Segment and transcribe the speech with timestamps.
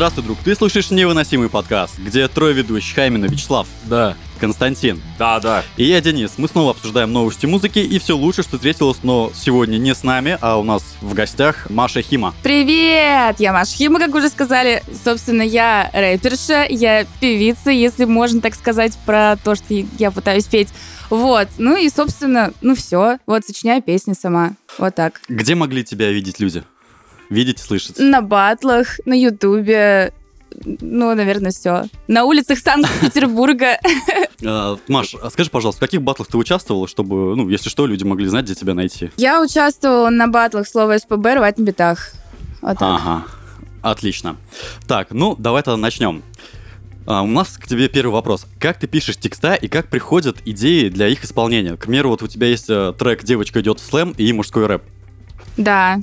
[0.00, 0.38] Здравствуй, друг.
[0.42, 5.62] Ты слушаешь невыносимый подкаст, где трое ведущих, а именно Вячеслав, Да, Константин да, да.
[5.76, 6.32] и я, Денис.
[6.38, 10.38] Мы снова обсуждаем новости музыки и все лучше, что встретилось, но сегодня не с нами,
[10.40, 12.34] а у нас в гостях Маша Хима.
[12.42, 13.40] Привет!
[13.40, 14.82] Я Маша Хима, как уже сказали.
[15.04, 19.66] Собственно, я рэперша, я певица, если можно так сказать, про то, что
[19.98, 20.68] я пытаюсь петь.
[21.10, 21.48] Вот.
[21.58, 23.18] Ну и, собственно, ну все.
[23.26, 24.52] Вот, сочиняю песни сама.
[24.78, 25.20] Вот так.
[25.28, 26.64] Где могли тебя видеть люди?
[27.30, 27.98] Видеть и слышать?
[27.98, 30.12] На батлах, на Ютубе,
[30.64, 31.84] ну, наверное, все.
[32.08, 33.78] На улицах Санкт-Петербурга.
[34.42, 38.04] А, Маш, а скажи, пожалуйста, в каких батлах ты участвовала, чтобы, ну, если что, люди
[38.04, 39.10] могли знать, где тебя найти?
[39.18, 42.12] Я участвовала на батлах слова СПБ «Рвать на битах».
[42.62, 42.78] Вот.
[42.80, 43.24] Ага,
[43.82, 44.36] отлично.
[44.88, 46.22] Так, ну, давай тогда начнем.
[47.04, 48.46] А, у нас к тебе первый вопрос.
[48.58, 51.76] Как ты пишешь текста и как приходят идеи для их исполнения?
[51.76, 54.82] К примеру, вот у тебя есть э, трек «Девочка идет в слэм» и мужской рэп.
[55.58, 55.98] Да.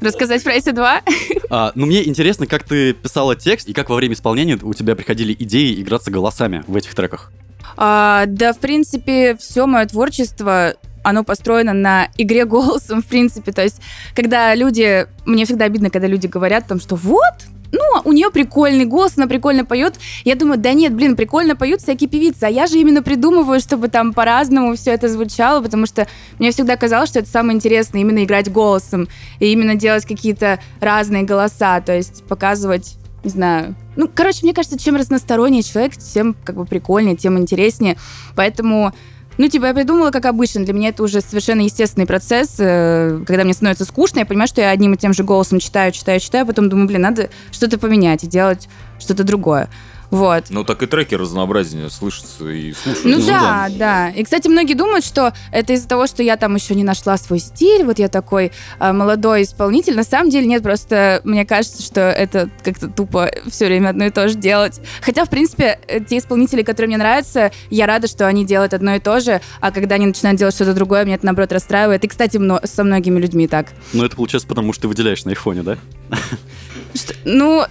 [0.00, 1.02] Рассказать про эти два?
[1.52, 4.94] А, ну, мне интересно, как ты писала текст и как во время исполнения у тебя
[4.94, 7.32] приходили идеи играться голосами в этих треках.
[7.76, 13.52] А, да, в принципе, все мое творчество оно построено на игре голосом, в принципе.
[13.52, 13.80] То есть,
[14.14, 15.06] когда люди...
[15.24, 17.34] Мне всегда обидно, когда люди говорят там, что вот,
[17.72, 19.94] ну, у нее прикольный голос, она прикольно поет.
[20.24, 23.88] Я думаю, да нет, блин, прикольно поют всякие певицы, а я же именно придумываю, чтобы
[23.88, 26.06] там по-разному все это звучало, потому что
[26.38, 31.22] мне всегда казалось, что это самое интересное, именно играть голосом, и именно делать какие-то разные
[31.22, 33.74] голоса, то есть показывать не знаю.
[33.96, 37.98] Ну, короче, мне кажется, чем разносторонний человек, тем как бы прикольнее, тем интереснее.
[38.34, 38.94] Поэтому
[39.40, 40.66] ну, типа, я придумала, как обычно.
[40.66, 42.56] Для меня это уже совершенно естественный процесс.
[42.58, 45.92] э, Когда мне становится скучно, я понимаю, что я одним и тем же голосом читаю,
[45.92, 49.70] читаю, читаю, потом думаю, блин, надо что-то поменять и делать что-то другое.
[50.10, 50.44] Вот.
[50.50, 53.08] Ну так и треки разнообразнее слышатся и слушаются.
[53.08, 54.10] Ну, Ну да, да.
[54.10, 57.38] И, кстати, многие думают, что это из-за того, что я там еще не нашла свой
[57.38, 58.50] стиль, вот я такой
[58.80, 59.94] э, молодой исполнитель.
[59.94, 64.10] На самом деле нет, просто мне кажется, что это как-то тупо все время одно и
[64.10, 64.80] то же делать.
[65.00, 68.96] Хотя, в принципе, э, те исполнители, которые мне нравятся, я рада, что они делают одно
[68.96, 72.02] и то же, а когда они начинают делать что-то другое, меня это, наоборот, расстраивает.
[72.04, 73.68] И, кстати, мно- со многими людьми так.
[73.92, 75.78] Ну, это получается потому, что ты выделяешь на их фоне, да?
[76.94, 77.64] Что- ну,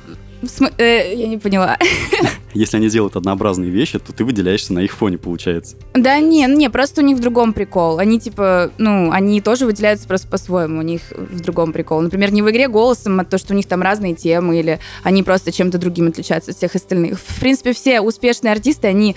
[0.47, 1.77] см- э, я не поняла.
[2.53, 5.75] Если они делают однообразные вещи, то ты выделяешься на их фоне, получается.
[5.93, 7.99] Да не, ну не, просто у них в другом прикол.
[7.99, 12.01] Они типа, ну, они тоже выделяются просто по-своему, у них в другом прикол.
[12.01, 15.21] Например, не в игре голосом, а то, что у них там разные темы, или они
[15.21, 17.19] просто чем-то другим отличаются от всех остальных.
[17.19, 19.15] В принципе, все успешные артисты, они,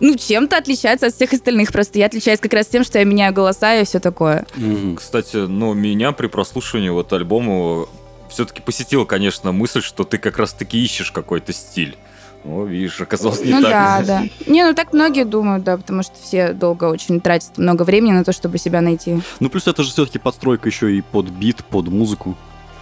[0.00, 1.72] ну, чем-то отличаются от всех остальных.
[1.72, 4.46] Просто я отличаюсь как раз тем, что я меняю голоса и все такое.
[4.96, 7.86] Кстати, ну, меня при прослушивании вот альбома
[8.34, 11.96] все-таки посетила, конечно, мысль, что ты как раз-таки ищешь какой-то стиль.
[12.44, 13.70] О, видишь, оказалось не ну так.
[13.70, 14.22] да, да.
[14.46, 18.24] Не, ну так многие думают, да, потому что все долго очень тратят много времени на
[18.24, 19.20] то, чтобы себя найти.
[19.40, 22.36] Ну, плюс это же все-таки подстройка еще и под бит, под музыку.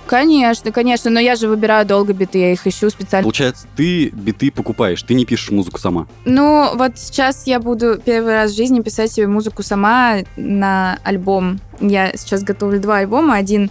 [0.06, 3.24] Конечно, конечно, но я же выбираю долго биты, я их ищу специально.
[3.24, 6.06] Получается, ты биты покупаешь, ты не пишешь музыку сама.
[6.24, 11.60] Ну, вот сейчас я буду первый раз в жизни писать себе музыку сама на альбом.
[11.80, 13.36] Я сейчас готовлю два альбома.
[13.36, 13.70] Один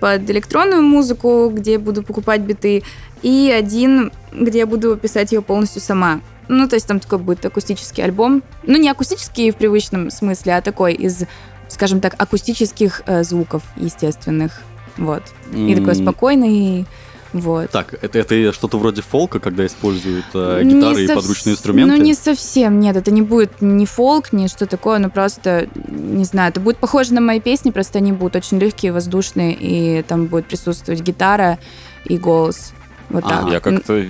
[0.00, 2.82] под электронную музыку, где буду покупать биты,
[3.22, 6.20] и один, где я буду писать ее полностью сама.
[6.48, 8.42] Ну, то есть там такой будет акустический альбом.
[8.64, 11.24] Ну, не акустический в привычном смысле, а такой из,
[11.68, 14.60] скажем так, акустических э, звуков естественных.
[14.96, 15.22] Вот.
[15.54, 16.86] И такой спокойный.
[17.32, 17.70] Вот.
[17.70, 21.96] Так, это, это что-то вроде фолка, когда используют э, Не гитары и сов- подручные инструменты?
[21.96, 26.24] Ну, не совсем, нет, это не будет ни фолк, ни что такое, но просто, не
[26.24, 30.26] знаю, это будет похоже на мои песни, просто они будут очень легкие, воздушные, и там
[30.26, 31.58] будет присутствовать гитара
[32.04, 32.72] и голос.
[33.08, 33.50] Вот А, так.
[33.50, 34.04] Я как-то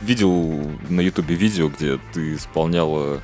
[0.00, 3.20] видел на ютубе видео, где ты исполняла,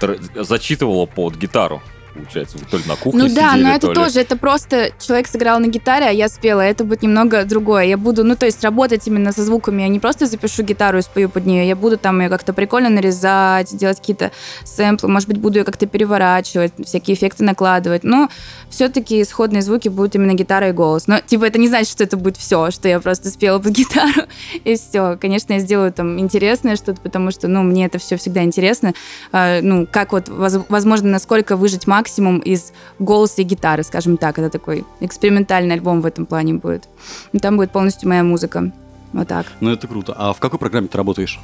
[0.00, 1.80] тр- зачитывала под гитару.
[2.18, 4.90] Получается, то ли на кухне Ну да, сидели, но это то ли- тоже, это просто
[5.00, 7.84] человек сыграл на гитаре, а я спела, это будет немного другое.
[7.84, 11.02] Я буду, ну то есть работать именно со звуками, я не просто запишу гитару и
[11.02, 14.32] спою под нее, я буду там ее как-то прикольно нарезать, делать какие-то
[14.64, 18.28] сэмплы, может быть, буду ее как-то переворачивать, всякие эффекты накладывать, но
[18.68, 21.06] все-таки исходные звуки будут именно гитара и голос.
[21.06, 24.22] Но типа это не значит, что это будет все, что я просто спела под гитару
[24.64, 25.16] и все.
[25.20, 28.92] Конечно, я сделаю там интересное что-то, потому что, ну, мне это все всегда интересно.
[29.30, 32.07] А, ну, как вот, воз- возможно, насколько выжить максимум
[32.38, 34.38] из голоса и гитары, скажем так.
[34.38, 36.88] Это такой экспериментальный альбом в этом плане будет.
[37.32, 38.72] И там будет полностью моя музыка.
[39.12, 39.46] Вот так.
[39.60, 40.14] Ну, это круто.
[40.16, 41.38] А в какой программе ты работаешь?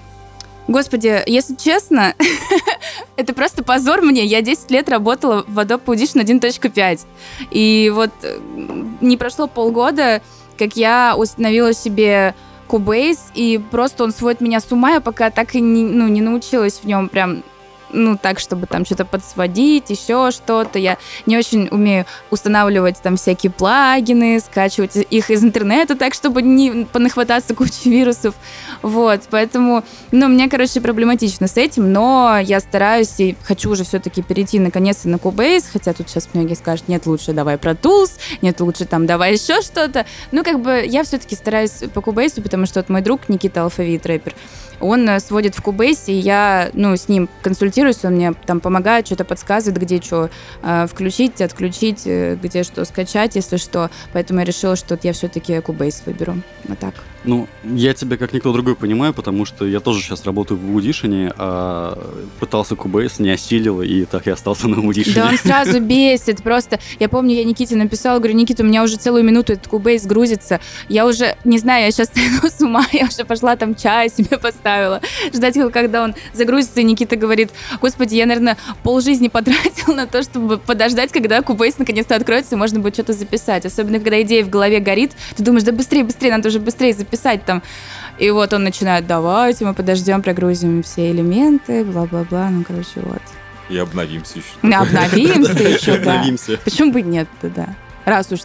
[0.67, 2.15] Господи, если честно,
[3.17, 4.25] это просто позор мне.
[4.25, 7.01] Я 10 лет работала в Adobe Audition 1.5.
[7.51, 8.39] И вот э,
[9.01, 10.23] не прошло полгода,
[10.59, 12.35] как я установила себе
[12.69, 16.23] Cubase, и просто он сводит меня с ума, я пока так и не, ну, не
[16.23, 17.43] научилась в нем прям
[17.91, 20.79] ну, так, чтобы там что-то подсводить, еще что-то.
[20.79, 26.87] Я не очень умею устанавливать там всякие плагины, скачивать их из интернета так, чтобы не
[26.93, 28.35] понахвататься кучу вирусов.
[28.83, 34.23] Вот, поэтому, ну, мне, короче, проблематично с этим, но я стараюсь и хочу уже все-таки
[34.23, 38.61] перейти наконец-то на Cubase, хотя тут сейчас многие скажут, нет, лучше давай про Tools, нет,
[38.61, 40.07] лучше там давай еще что-то.
[40.33, 44.07] Ну, как бы я все-таки стараюсь по Cubase, потому что вот мой друг Никита Алфавит,
[44.07, 44.35] рэпер,
[44.81, 47.29] он э, сводит в Cubase, и я, ну, с ним
[47.75, 50.31] консультируюсь, он мне там помогает, что-то подсказывает, где что
[50.63, 53.91] э, включить, отключить, э, где что скачать, если что.
[54.13, 56.37] Поэтому я решила, что я все-таки Cubase выберу.
[56.69, 56.95] Вот так.
[57.25, 61.35] Ну, я тебя как никто другой понимаю, потому что я тоже сейчас работаю в Audition,
[61.39, 61.99] а
[62.39, 65.15] пытался Cubase, не осилил, и так и остался на Audition.
[65.15, 66.79] Да, он сразу бесит, просто.
[67.01, 70.61] Я помню, я Никите написала, говорю, Никита, у меня уже целую минуту этот Cubase грузится.
[70.91, 74.37] Я уже, не знаю, я сейчас сойду с ума, я уже пошла там чай себе
[74.37, 75.01] поставила,
[75.33, 77.51] ждать его, когда он загрузится, и Никита говорит,
[77.81, 82.81] господи, я, наверное, полжизни потратил на то, чтобы подождать, когда Cubase наконец-то откроется, и можно
[82.81, 83.65] будет что-то записать.
[83.65, 87.14] Особенно, когда идея в голове горит, ты думаешь, да быстрее, быстрее, надо уже быстрее записать
[87.15, 87.63] писать там.
[88.19, 92.51] И вот он начинает, давайте мы подождем, прогрузим все элементы, бла-бла-бла.
[92.51, 93.23] Ну, короче, вот.
[93.69, 94.49] И обновимся еще.
[94.63, 96.25] Да, обновимся еще, да.
[96.65, 97.75] Почему бы нет-то, да.
[98.05, 98.41] Раз уж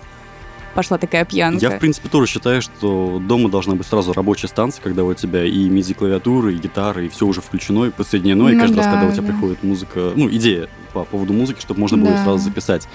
[0.73, 1.59] пошла такая пьянка.
[1.59, 5.43] Я, в принципе, тоже считаю, что дома должна быть сразу рабочая станция, когда у тебя
[5.43, 8.93] и MIDI-клавиатура, и гитара, и все уже включено, и подсоединено, и ну, каждый да, раз,
[8.93, 9.33] когда у тебя да.
[9.33, 12.23] приходит музыка, ну, идея по поводу музыки, чтобы можно было да.
[12.23, 12.87] сразу записать.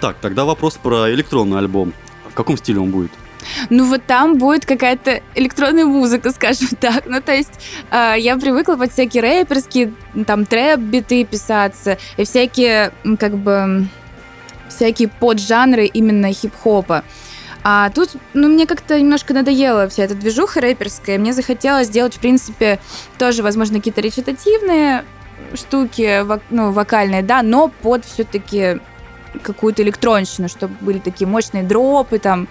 [0.00, 1.92] Так, тогда вопрос про электронный альбом.
[2.30, 3.10] В каком стиле он будет?
[3.70, 7.04] Ну вот там будет какая-то электронная музыка, скажем так.
[7.06, 7.52] Ну то есть
[7.90, 9.92] э, я привыкла под всякие рэперские,
[10.26, 13.86] там трэп-биты писаться, и всякие, как бы,
[14.68, 17.04] всякие поджанры именно хип-хопа.
[17.64, 21.18] А тут, ну, мне как-то немножко надоело вся эта движуха рэперская.
[21.18, 22.78] Мне захотелось сделать, в принципе,
[23.18, 25.04] тоже, возможно, какие-то речитативные
[25.54, 28.80] штуки, ну, вокальные, да, но под все-таки
[29.42, 32.48] какую-то электронщину, чтобы были такие мощные дропы, там,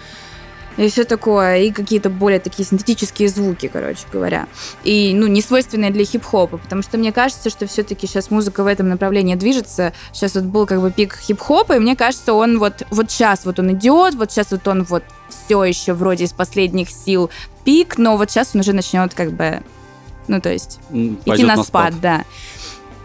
[0.77, 4.47] и все такое, и какие-то более такие синтетические звуки, короче говоря.
[4.83, 8.68] И, ну, не свойственные для хип-хопа, потому что мне кажется, что все-таки сейчас музыка в
[8.68, 9.94] этом направлении движется.
[10.13, 13.59] Сейчас вот был как бы пик хип-хопа, и мне кажется, он вот, вот сейчас вот
[13.59, 17.31] он идет, вот сейчас вот он вот все еще вроде из последних сил
[17.63, 19.63] пик, но вот сейчас он уже начнет как бы,
[20.27, 22.23] ну, то есть, Пойдет идти на, на спад, спад, да.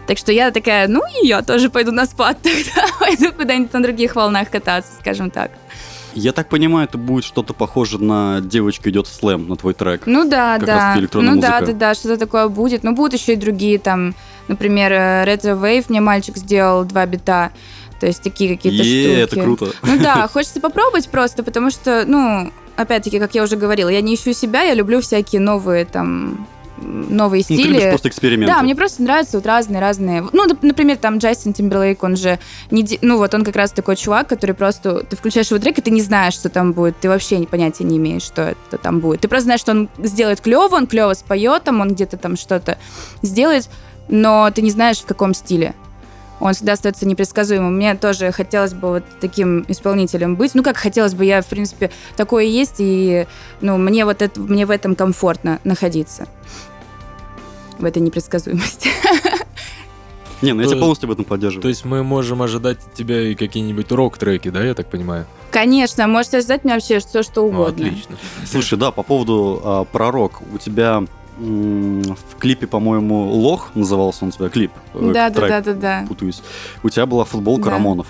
[0.05, 3.81] Так что я такая, ну и я тоже пойду на спад тогда, пойду куда-нибудь на
[3.81, 5.49] других волнах кататься, скажем так.
[6.15, 10.03] Я так понимаю, это будет что-то похоже на «Девочка идет в слэм», на твой трек.
[10.05, 10.95] Ну да, как да.
[11.13, 11.41] ну музыка.
[11.41, 12.83] да, да, да, что-то такое будет.
[12.83, 14.15] Но будут еще и другие там,
[14.47, 17.51] например, э, Retro Wave мне мальчик сделал два бита.
[17.99, 19.21] То есть такие какие-то штуки.
[19.21, 19.71] это круто.
[19.81, 24.15] Ну да, хочется попробовать просто, потому что, ну, опять-таки, как я уже говорила, я не
[24.15, 26.47] ищу себя, я люблю всякие новые там
[26.83, 27.79] новые ну, стили.
[27.79, 28.53] Ты просто эксперименты.
[28.53, 30.27] Да, мне просто нравятся вот разные-разные.
[30.31, 32.39] Ну, например, там Джастин Тимберлейк, он же
[32.71, 32.99] не...
[33.01, 35.03] Ну, вот он как раз такой чувак, который просто...
[35.03, 36.97] Ты включаешь его трек, и ты не знаешь, что там будет.
[36.99, 39.21] Ты вообще понятия не имеешь, что это там будет.
[39.21, 42.77] Ты просто знаешь, что он сделает клево, он клево споет, там, он где-то там что-то
[43.21, 43.69] сделает,
[44.07, 45.73] но ты не знаешь, в каком стиле
[46.43, 47.75] он всегда остается непредсказуемым.
[47.75, 50.55] Мне тоже хотелось бы вот таким исполнителем быть.
[50.55, 53.27] Ну, как хотелось бы, я, в принципе, такое есть, и
[53.61, 56.27] ну, мне вот это, мне в этом комфортно находиться
[57.83, 58.89] в этой непредсказуемости.
[60.41, 61.61] Не, ну я тебя полностью в этом поддерживаю.
[61.61, 65.25] То есть мы можем ожидать от тебя и какие-нибудь рок-треки, да, я так понимаю?
[65.51, 67.85] Конечно, можете ожидать меня вообще все, что угодно.
[67.87, 68.17] отлично.
[68.45, 71.05] Слушай, да, по поводу а, пророк, у тебя
[71.37, 74.71] в клипе, по-моему, Лох назывался он у тебя клип.
[74.93, 76.05] Э, да, да, да, да, да.
[76.07, 76.43] Путаюсь.
[76.83, 77.71] У тебя была футболка да.
[77.71, 78.07] Рамонов.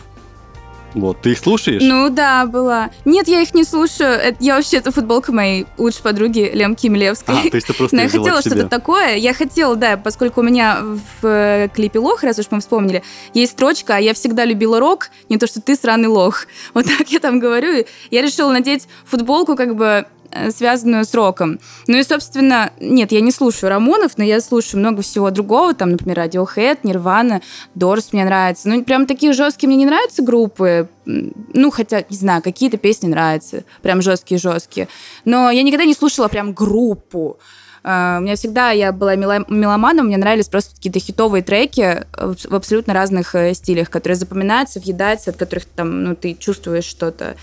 [0.94, 1.82] Вот, ты их слушаешь?
[1.84, 2.92] Ну да, была.
[3.06, 4.12] Нет, я их не слушаю.
[4.12, 7.36] Это, я вообще, это футболка моей лучшей подруги Лемки Милевской.
[7.36, 9.16] А, то есть ты просто Но я хотела что-то такое.
[9.16, 13.54] Я хотела, да, поскольку у меня в э, клипе «Лох», раз уж мы вспомнили, есть
[13.54, 16.48] строчка «А я всегда любила рок, не то, что ты сраный лох».
[16.74, 17.86] Вот так я там говорю.
[18.10, 20.06] Я решила надеть футболку как бы
[20.52, 21.60] связанную с роком.
[21.88, 25.92] Ну и, собственно, нет, я не слушаю Рамонов, но я слушаю много всего другого, там,
[25.92, 27.42] например, Radiohead, Nirvana,
[27.76, 28.70] Doors мне нравится.
[28.70, 33.64] Ну, прям такие жесткие мне не нравятся группы, ну, хотя, не знаю, какие-то песни нравятся,
[33.82, 34.88] прям жесткие-жесткие.
[35.26, 37.38] Но я никогда не слушала прям группу.
[37.84, 42.94] Uh, у меня всегда, я была меломаном, мне нравились просто какие-то хитовые треки в абсолютно
[42.94, 47.36] разных э, стилях, которые запоминаются, въедаются, от которых там, ну, ты чувствуешь что-то.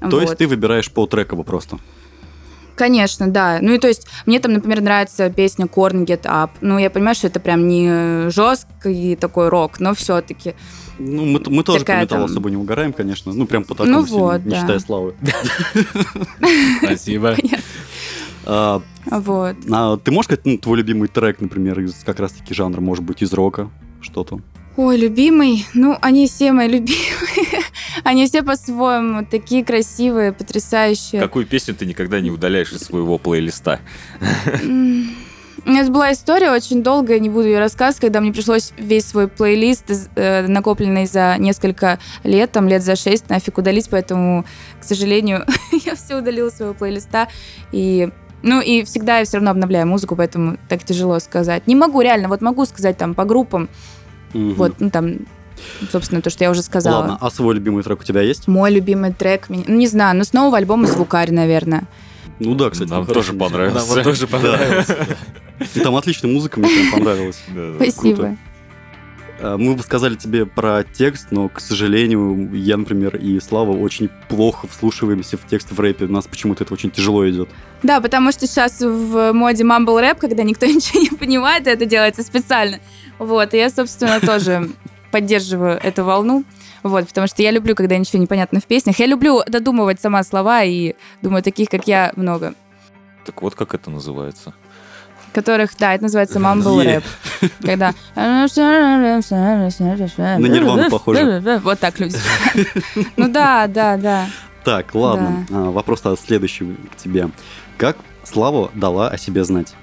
[0.00, 0.22] То вот.
[0.22, 1.78] есть ты выбираешь по треково просто?
[2.80, 3.58] Конечно, да.
[3.60, 6.48] Ну и то есть мне там, например, нравится песня Korn Get Up.
[6.62, 10.54] Ну, я понимаю, что это прям не жесткий такой рок, но все-таки.
[10.98, 12.30] Ну, мы, мы тоже по металлу там...
[12.30, 13.34] особо не угораем, конечно.
[13.34, 14.56] Ну, прям по такому, ну, вот, сильно, да.
[14.56, 15.14] не считая славы.
[16.82, 17.36] Спасибо.
[18.46, 19.56] А, Вот.
[19.70, 23.20] А, ты можешь сказать, ну, твой любимый трек, например, из как раз-таки жанра, может быть,
[23.20, 23.68] из рока,
[24.00, 24.40] что-то?
[24.76, 25.66] Ой, любимый.
[25.74, 27.59] Ну, они все мои любимые.
[28.04, 31.20] Они все по-своему такие красивые, потрясающие.
[31.20, 33.80] Какую песню ты никогда не удаляешь из своего плейлиста?
[35.66, 39.84] Это была история очень долгая, не буду ее рассказывать, когда мне пришлось весь свой плейлист,
[40.16, 44.46] э, накопленный за несколько лет, там лет за шесть, нафиг удалить, поэтому,
[44.80, 45.44] к сожалению,
[45.84, 47.28] я все удалила своего плейлиста.
[47.72, 48.08] И
[48.42, 51.66] ну и всегда я все равно обновляю музыку, поэтому так тяжело сказать.
[51.66, 53.68] Не могу, реально, вот могу сказать там по группам,
[54.32, 54.54] угу.
[54.54, 55.26] вот, ну там,
[55.90, 57.00] собственно, то, что я уже сказала.
[57.00, 58.48] Ладно, а свой любимый трек у тебя есть?
[58.48, 61.84] Мой любимый трек, ну не знаю, но с нового альбома «Звукарь», наверное.
[62.38, 62.88] Ну да, кстати.
[62.88, 63.94] Нам тоже понравился.
[63.94, 65.06] Нам тоже понравился.
[65.82, 67.42] Там отличная музыка, мне прям понравилась.
[67.76, 68.36] Спасибо.
[69.42, 74.10] А, мы бы сказали тебе про текст, но, к сожалению, я, например, и Слава очень
[74.28, 76.06] плохо вслушиваемся в текст в рэпе.
[76.06, 77.48] У нас почему-то это очень тяжело идет.
[77.82, 82.22] Да, потому что сейчас в моде мамбл рэп, когда никто ничего не понимает, это делается
[82.22, 82.80] специально.
[83.18, 84.70] Вот, и я, собственно, тоже
[85.10, 86.44] поддерживаю эту волну.
[86.82, 88.98] Вот, потому что я люблю, когда ничего не понятно в песнях.
[88.98, 92.54] Я люблю додумывать сама слова и думаю, таких, как я, много.
[93.24, 94.54] Так вот как это называется
[95.32, 97.04] которых, да, это называется mumble рэп.
[97.62, 97.94] Когда...
[100.38, 101.60] На Нирвану похоже.
[101.62, 102.16] Вот так люди.
[103.16, 104.26] Ну да, да, да.
[104.64, 105.46] Так, ладно.
[105.50, 107.30] А, вопрос следующий к тебе.
[107.78, 109.74] Как Слава дала о себе знать?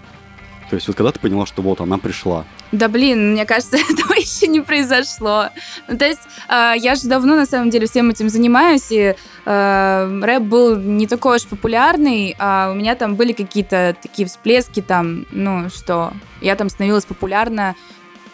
[0.69, 4.13] То есть вот когда ты поняла, что вот она пришла, да блин, мне кажется, этого
[4.13, 5.49] еще не произошло.
[5.87, 10.19] Ну, то есть э, я же давно на самом деле всем этим занимаюсь, и э,
[10.23, 15.25] рэп был не такой уж популярный, а у меня там были какие-то такие всплески там,
[15.31, 17.75] ну что, я там становилась популярна,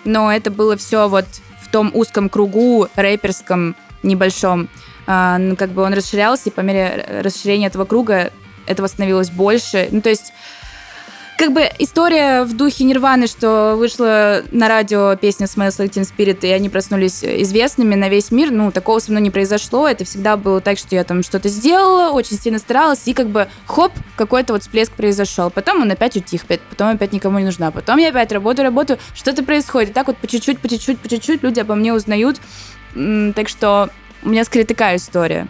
[0.04, 1.26] но это было все вот
[1.62, 4.70] в том узком кругу рэперском небольшом.
[5.06, 8.32] Э, ну, как бы он расширялся, и по мере расширения этого круга
[8.66, 9.90] этого становилось больше.
[9.92, 10.34] Ну, то есть
[11.44, 16.40] как бы история в духе Нирваны, что вышла на радио песня Smells Like Teen Spirit,
[16.48, 19.86] и они проснулись известными на весь мир, ну, такого со мной не произошло.
[19.86, 23.50] Это всегда было так, что я там что-то сделала, очень сильно старалась, и как бы
[23.66, 25.50] хоп, какой-то вот всплеск произошел.
[25.50, 27.72] Потом он опять утих, потом опять никому не нужна.
[27.72, 29.90] Потом я опять работаю, работаю, что-то происходит.
[29.90, 32.38] И так вот по чуть-чуть, по чуть-чуть, по чуть-чуть люди обо мне узнают.
[33.36, 33.90] Так что
[34.24, 35.48] у меня скорее такая история.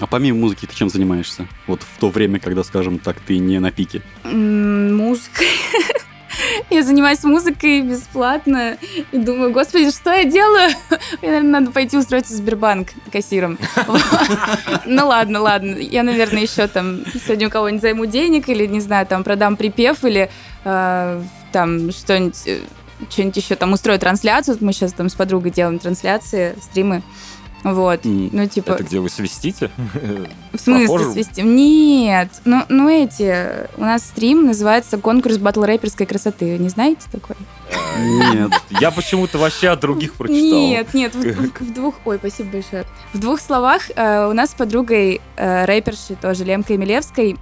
[0.00, 1.46] А помимо музыки ты чем занимаешься?
[1.66, 4.02] Вот в то время, когда, скажем так, ты не на пике.
[4.24, 5.48] Музыкой.
[6.70, 8.76] Я занимаюсь музыкой бесплатно
[9.12, 10.70] и думаю, господи, что я делаю?
[11.22, 13.58] Мне, наверное, надо пойти устроиться в Сбербанк кассиром.
[14.86, 15.76] Ну ладно, ладно.
[15.76, 20.04] Я, наверное, еще там сегодня у кого-нибудь займу денег или, не знаю, там продам припев
[20.04, 20.30] или
[20.64, 22.60] э, там что-нибудь э,
[23.10, 24.58] что-нибудь еще там устрою трансляцию.
[24.60, 27.02] Мы сейчас там с подругой делаем трансляции, стримы.
[27.62, 28.30] Вот, mm.
[28.32, 28.72] ну типа...
[28.72, 29.70] Это где вы свистите?
[30.52, 31.12] В смысле Похоже?
[31.12, 31.56] свистим?
[31.56, 33.68] Нет, ну, ну эти...
[33.76, 36.56] У нас стрим называется «Конкурс батл рэперской красоты».
[36.56, 37.36] Вы не знаете такой?
[37.98, 38.52] Нет.
[38.80, 40.40] Я почему-то вообще от других прочитал.
[40.40, 41.94] Нет, нет, в, в, в двух...
[42.04, 42.84] Ой, спасибо большое.
[43.12, 47.36] В двух словах э, у нас с подругой э, рэпершей тоже Лемкой Милевской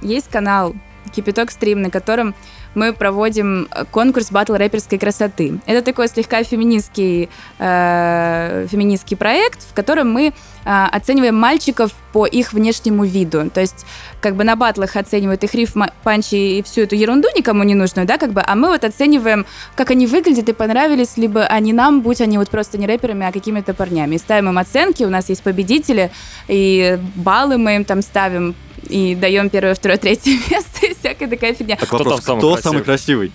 [0.00, 0.74] есть канал
[1.16, 2.34] Кипяток стрим, на котором
[2.74, 5.58] мы проводим э, конкурс батл рэперской красоты.
[5.66, 10.32] Это такой слегка феминистский, э, феминистский проект, в котором мы э,
[10.64, 13.50] оцениваем мальчиков по их внешнему виду.
[13.50, 13.86] То есть
[14.20, 18.06] как бы на батлах оценивают их риф, панчи и всю эту ерунду никому не нужную,
[18.06, 22.02] да, как бы, а мы вот оцениваем, как они выглядят и понравились либо они нам,
[22.02, 24.16] будь они вот просто не рэперами, а какими-то парнями.
[24.16, 26.10] И ставим им оценки, у нас есть победители,
[26.46, 28.54] и баллы мы им там ставим
[28.88, 31.76] и даем первое, второе, третье место и всякая такая фигня.
[31.76, 33.32] Так вопрос, кто, кто самый красивый?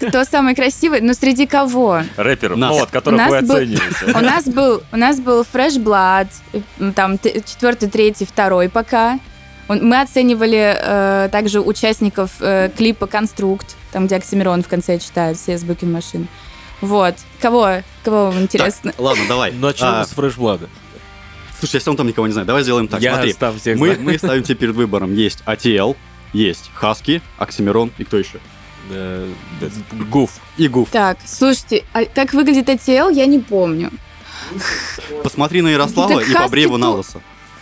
[0.00, 1.00] Кто самый красивый?
[1.00, 2.02] Ну, среди кого?
[2.16, 3.82] Рэперов, ну, вот, которых вы оцениваете.
[4.14, 6.28] У нас был, у нас был Fresh Blood,
[6.94, 9.18] там четвертый, третий, второй пока.
[9.68, 15.56] Мы оценивали э, также участников э, клипа «Конструкт», там, где Оксимирон в конце читает все
[15.56, 16.26] звуки машин.
[16.82, 17.14] Вот.
[17.40, 17.82] Кого?
[18.04, 18.90] Кого вам интересно?
[18.90, 19.52] Так, ладно, давай.
[19.52, 20.68] Начнем а, с фрешблада.
[21.62, 23.00] Слушай, если он там никого не знает, давай сделаем так.
[23.00, 25.14] Я Смотри, всех мы, мы ставим тебе перед выбором.
[25.14, 25.96] Есть ATL,
[26.32, 28.40] есть Хаски, Оксимирон и кто еще?
[30.10, 30.40] Гуф.
[30.56, 30.90] И Гуф.
[30.90, 33.92] Так, слушайте, а как выглядит ATL, я не помню.
[35.22, 37.20] Посмотри на Ярослава так и побрей его на лысо.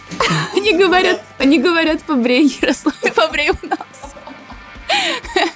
[0.54, 4.16] Они говорят, они говорят, побрей Ярослава и побрей его на лысо.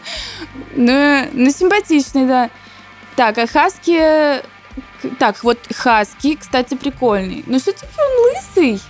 [0.77, 2.51] Ну, ну, симпатичный, да.
[3.17, 4.43] Так, а Хаски
[5.19, 7.45] так, вот Хаски, кстати, прикольный.
[7.47, 8.81] Ну, все-таки он лысый.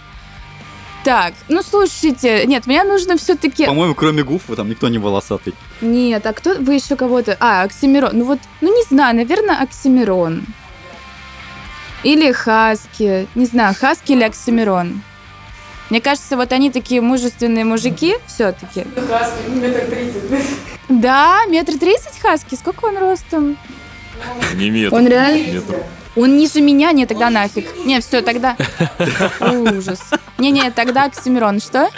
[1.05, 3.67] Так, ну слушайте, нет, мне нужно все-таки.
[3.67, 5.53] По-моему, кроме Гуфа там никто не волосатый.
[5.83, 7.37] Нет, а кто вы еще кого-то?
[7.41, 8.13] А, Оксимирон.
[8.15, 10.47] Ну вот, ну не знаю, наверное, Оксимирон.
[12.05, 13.29] Или Хаски.
[13.35, 15.03] Не знаю, Хаски или Оксимирон.
[15.91, 18.87] Мне кажется, вот они такие мужественные мужики все-таки.
[20.89, 22.55] Да, метр тридцать Хаски.
[22.55, 23.59] Сколько он ростом?
[24.55, 24.95] Не метр.
[24.95, 25.83] Он реально- Метр.
[26.17, 26.93] Он ниже меня?
[26.93, 27.67] Не, тогда нафиг.
[27.85, 28.57] Не, все, тогда...
[29.41, 30.01] Ужас.
[30.39, 31.91] Не-не, тогда Оксимирон, что?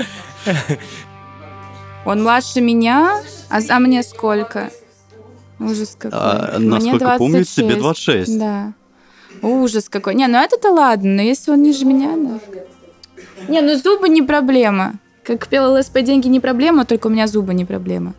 [2.05, 3.21] Он младше меня,
[3.51, 4.71] а, а мне сколько?
[5.59, 6.19] Ужас какой.
[6.19, 8.39] А, Мне насколько помню, тебе 26.
[8.39, 8.39] 26.
[8.39, 8.73] Да.
[9.43, 10.15] Ужас какой.
[10.15, 12.69] Не, ну это-то ладно, но если он ниже меня, нафиг.
[13.49, 14.95] Не, ну зубы не проблема.
[15.25, 18.15] Как пела ЛСП, деньги не проблема, только у меня зубы не проблема.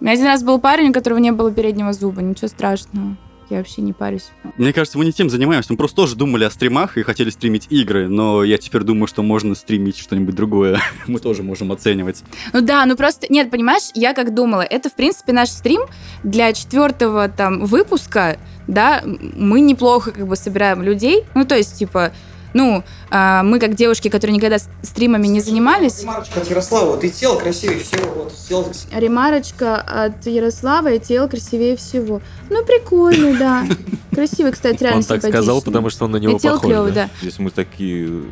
[0.00, 2.20] У меня один раз был парень, у которого не было переднего зуба.
[2.20, 3.16] Ничего страшного.
[3.48, 4.30] Я вообще не парюсь.
[4.56, 5.72] Мне кажется, мы не тем занимаемся.
[5.72, 9.22] Мы просто тоже думали о стримах и хотели стримить игры, но я теперь думаю, что
[9.22, 10.80] можно стримить что-нибудь другое.
[11.06, 12.24] Мы тоже можем оценивать.
[12.52, 15.82] Ну да, ну просто, нет, понимаешь, я как думала, это, в принципе, наш стрим
[16.24, 22.12] для четвертого там выпуска, да, мы неплохо как бы собираем людей, ну то есть, типа,
[22.56, 27.38] ну, а, мы как девушки, которые никогда стримами не занимались, Марочка от Ярослава, ты тело
[27.38, 32.22] красивее всего, вот, сел Ремарочка от Ярослава и тело красивее всего.
[32.48, 33.66] Ну, прикольный, да.
[34.10, 36.70] Красивый, кстати, реально Он так сказал, потому что он на него тело похож.
[36.70, 37.04] клёвый, да.
[37.04, 37.10] да.
[37.20, 38.22] Если мы такие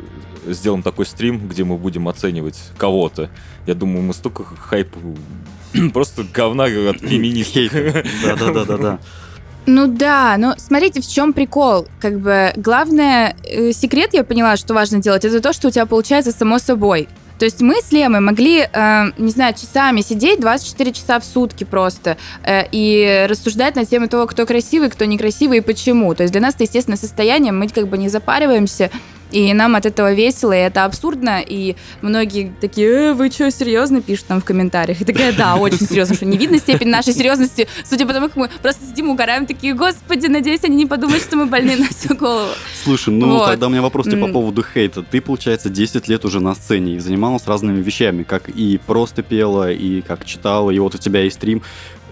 [0.47, 3.29] э, сделаем такой стрим, где мы будем оценивать кого-то,
[3.67, 4.97] я думаю, мы столько хайпа
[5.93, 7.71] просто говна от феминисток.
[8.23, 8.99] Да-да-да-да-да.
[9.67, 11.87] Ну да, но смотрите, в чем прикол.
[11.99, 15.85] Как бы главное, э, секрет я поняла, что важно делать, это то, что у тебя
[15.85, 17.07] получается само собой.
[17.39, 21.63] То есть мы с Лемой могли, э, не знаю, часами сидеть, 24 часа в сутки
[21.63, 26.15] просто, э, и рассуждать на тему того, кто красивый, кто некрасивый и почему.
[26.15, 28.89] То есть для нас это естественное состояние, мы как бы не запариваемся,
[29.35, 34.01] и нам от этого весело, и это абсурдно, и многие такие, э, вы что, серьезно,
[34.01, 35.01] пишут нам в комментариях.
[35.01, 38.37] И такая, да, очень серьезно, что не видно степень нашей серьезности, судя по тому, как
[38.37, 42.15] мы просто сидим, угораем, такие, господи, надеюсь, они не подумают, что мы больны на всю
[42.15, 42.51] голову.
[42.85, 43.47] Слушай, ну Вот.
[43.47, 45.03] тогда у меня вопрос тебе по поводу хейта.
[45.03, 49.69] Ты, получается, 10 лет уже на сцене и занималась разными вещами, как и просто пела,
[49.69, 51.61] и как читала, и вот у тебя есть стрим.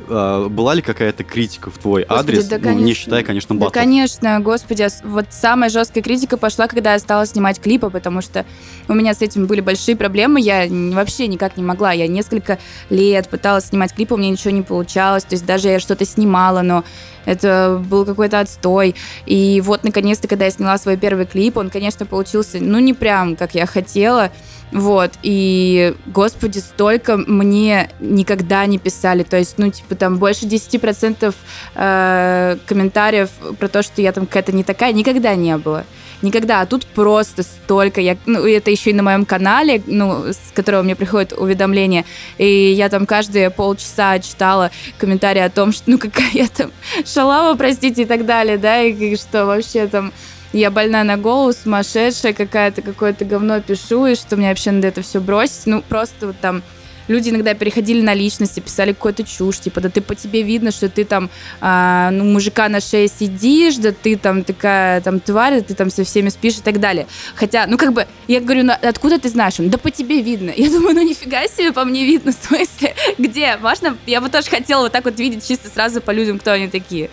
[0.10, 2.45] А, Была ли какая-то критика в твой Господи, адрес?
[2.48, 3.74] да, ну, не считая, конечно, Да, батлов.
[3.74, 8.45] конечно, господи, вот самая жесткая критика пошла, когда я стала снимать клипы, потому что
[8.88, 13.29] у меня с этим были большие проблемы, я вообще никак не могла, я несколько лет
[13.29, 16.83] пыталась снимать клипы, у меня ничего не получалось, то есть даже я что-то снимала, но
[17.25, 22.05] это был какой-то отстой, и вот, наконец-то, когда я сняла свой первый клип, он, конечно,
[22.05, 24.31] получился, ну, не прям, как я хотела,
[24.74, 31.33] вот, и, господи, столько мне никогда не писали, то есть, ну, типа, там больше 10%
[31.75, 35.86] э, комментариев про то, что я там какая-то не такая, никогда не было.
[36.24, 40.51] Никогда, а тут просто столько, я, ну, это еще и на моем канале, ну, с
[40.53, 42.05] которого мне приходят уведомления,
[42.40, 46.72] и я там каждые полчаса читала комментарии о том, что, ну, какая я там
[47.05, 50.14] шалава, простите, и так далее, да, и что вообще там
[50.53, 55.01] я больна на голову, сумасшедшая какая-то, какое-то говно пишу, и что мне вообще надо это
[55.01, 55.66] все бросить.
[55.66, 56.61] Ну, просто вот там
[57.07, 60.89] люди иногда переходили на личности, писали какую-то чушь, типа, да ты по тебе видно, что
[60.89, 65.61] ты там, а, ну, мужика на шее сидишь, да ты там такая, там, тварь, да
[65.61, 67.07] ты там со всеми спишь и так далее.
[67.35, 69.59] Хотя, ну, как бы, я говорю, ну, откуда ты знаешь?
[69.59, 70.51] Он, да по тебе видно.
[70.55, 73.57] Я думаю, ну, нифига себе по мне видно, в смысле, где?
[73.57, 73.98] Можно?
[74.05, 77.09] Я бы тоже хотела вот так вот видеть чисто сразу по людям, кто они такие.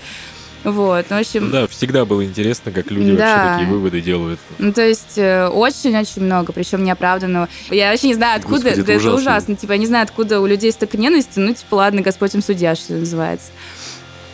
[0.64, 1.46] Вот, ну, в общем...
[1.46, 3.36] Ну да, всегда было интересно, как люди Да.
[3.36, 4.38] вообще такие выводы делают.
[4.58, 7.48] Ну, то есть э, очень-очень много, причем неоправданного.
[7.70, 9.20] Я вообще не знаю, откуда, Господи, это да это ужасно.
[9.20, 9.56] ужасно.
[9.56, 12.74] Типа, я не знаю, откуда у людей столько ненависти, ну, типа, ладно, Господь им судья,
[12.74, 13.50] что называется.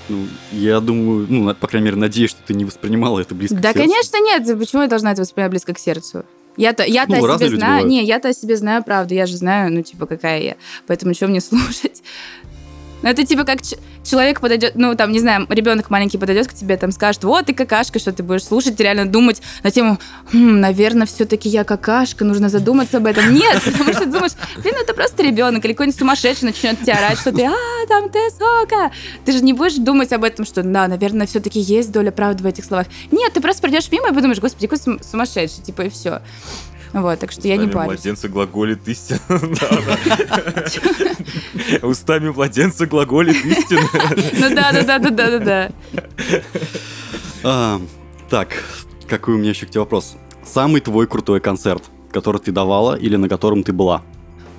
[0.08, 3.72] Ну, я думаю, ну, по крайней мере, надеюсь, что ты не воспринимала это близко да,
[3.72, 3.88] к сердцу.
[3.88, 4.58] конечно, нет.
[4.58, 6.24] Почему я должна это воспринимать близко к сердцу?
[6.56, 7.60] Я-то, я-то Ну, о себе знаю.
[7.82, 7.86] бывают.
[7.88, 9.14] Не, я-то о себе знаю правду.
[9.14, 10.56] Я же знаю, ну, типа, какая я.
[10.86, 12.02] Поэтому что мне слушать?
[13.02, 13.60] Ну, это типа как
[14.04, 17.54] человек подойдет, ну, там, не знаю, ребенок маленький подойдет к тебе, там, скажет, вот, ты
[17.54, 19.98] какашка, что ты будешь слушать, реально думать на тему,
[20.32, 23.34] «Хм, наверное, все-таки я какашка, нужно задуматься об этом.
[23.34, 27.18] Нет, потому что думаешь, блин, ну, это просто ребенок, или какой-нибудь сумасшедший начнет тебя орать,
[27.18, 28.92] что ты, а, там, ты сока.
[29.24, 32.46] Ты же не будешь думать об этом, что, да, наверное, все-таки есть доля правды в
[32.46, 32.86] этих словах.
[33.10, 36.20] Нет, ты просто пройдешь мимо и подумаешь, господи, какой сум- сумасшедший, типа, и все.
[36.96, 37.98] Вот, так что я не Устами парюсь.
[37.98, 39.20] младенца глаголит истина.
[41.82, 43.82] Устами младенца глаголит истина.
[44.32, 45.70] Ну да, да, да, да, да, да, да.
[47.44, 47.80] А,
[48.30, 48.48] так,
[49.06, 50.16] какой у меня еще к тебе вопрос?
[50.42, 51.82] Самый твой крутой концерт,
[52.12, 54.02] который ты давала или на котором ты была?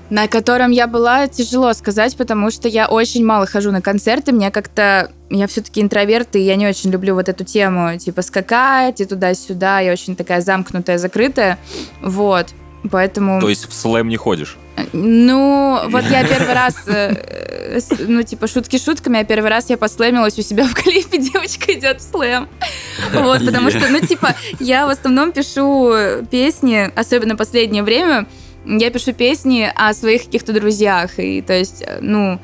[0.09, 4.31] На котором я была, тяжело сказать, потому что я очень мало хожу на концерты.
[4.31, 5.11] Мне как-то...
[5.29, 9.81] Я все-таки интроверт, и я не очень люблю вот эту тему, типа, скакать и туда-сюда.
[9.81, 11.59] Я очень такая замкнутая, закрытая.
[12.01, 12.47] Вот.
[12.89, 13.41] Поэтому...
[13.41, 14.57] То есть в слэм не ходишь?
[14.93, 17.15] Ну, вот я первый раз э,
[17.73, 21.73] э, ну, типа, шутки шутками, а первый раз я послэмилась у себя в клипе «Девочка
[21.73, 22.47] идет в слэм».
[23.13, 28.27] Вот, потому что, ну, типа, я в основном пишу песни, особенно последнее время,
[28.67, 32.39] я пишу песни о своих каких-то друзьях, и, то есть, э, ну,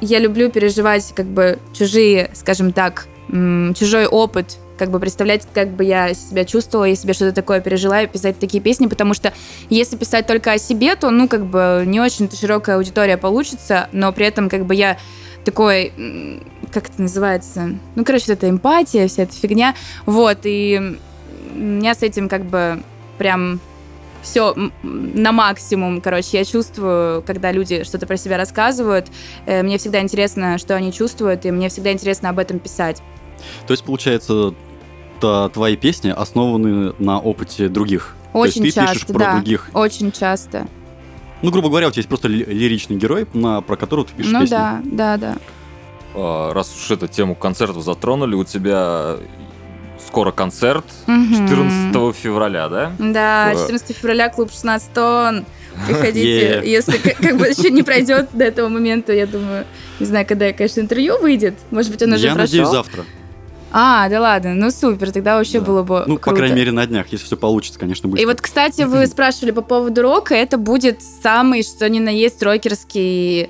[0.00, 5.84] я люблю переживать, как бы, чужие, скажем так, чужой опыт, как бы представлять, как бы
[5.84, 9.32] я себя чувствовала, если бы что-то такое пережила, и писать такие песни, потому что
[9.70, 14.12] если писать только о себе, то, ну, как бы, не очень-то широкая аудитория получится, но
[14.12, 14.98] при этом, как бы, я
[15.44, 15.92] такой,
[16.72, 20.98] как это называется, ну, короче, вот эта эмпатия, вся эта фигня, вот, и
[21.54, 22.82] у меня с этим, как бы,
[23.18, 23.60] прям
[24.22, 29.08] все на максимум, короче, я чувствую, когда люди что-то про себя рассказывают,
[29.46, 33.02] Э, мне всегда интересно, что они чувствуют, и мне всегда интересно об этом писать.
[33.66, 34.54] То есть, получается,
[35.20, 38.14] твои песни основаны на опыте других.
[38.32, 39.32] Очень То есть ты часто, пишешь про да.
[39.34, 39.68] других.
[39.74, 40.66] Очень часто.
[41.42, 44.32] Ну, грубо говоря, у тебя есть просто ли- лиричный герой, на, про которого ты пишешь
[44.32, 44.54] ну песни.
[44.54, 45.36] да, да, да.
[46.14, 49.16] А, Раз уж эту тему концертов затронули, у тебя
[50.12, 51.48] скоро концерт Мгм.
[51.48, 52.92] 14 февраля, да?
[52.98, 53.56] Да, Э.
[53.56, 55.46] 14 февраля, клуб 16 тонн.
[55.86, 56.66] Приходите, Yeah.
[56.66, 59.64] если к- как бы еще не пройдет до этого момента, я думаю,
[60.00, 61.54] не знаю, когда, конечно, интервью выйдет.
[61.70, 62.42] Может быть, он уже Я прошел.
[62.58, 63.04] надеюсь, завтра.
[63.74, 65.64] А, да ладно, ну супер, тогда вообще Да.
[65.64, 66.36] было бы Ну, по круто.
[66.36, 68.20] крайней мере, на днях, если все получится, конечно, будет.
[68.20, 70.34] И вот, кстати, вы спрашивали по поводу рока.
[70.34, 73.48] Это будет самый, что ни на есть, рокерский,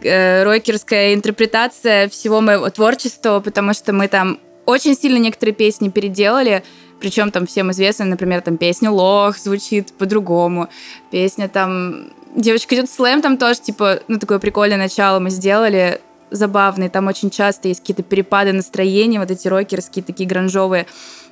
[0.00, 6.64] э, рокерская интерпретация всего моего творчества, потому что мы там очень сильно некоторые песни переделали.
[7.00, 10.68] Причем там всем известно, например, там песня «Лох» звучит по-другому.
[11.10, 16.00] Песня там «Девочка идет в слэм» там тоже, типа, ну, такое прикольное начало мы сделали
[16.30, 16.88] забавный.
[16.88, 20.86] Там очень часто есть какие-то перепады настроения, вот эти рокерские, такие гранжовые.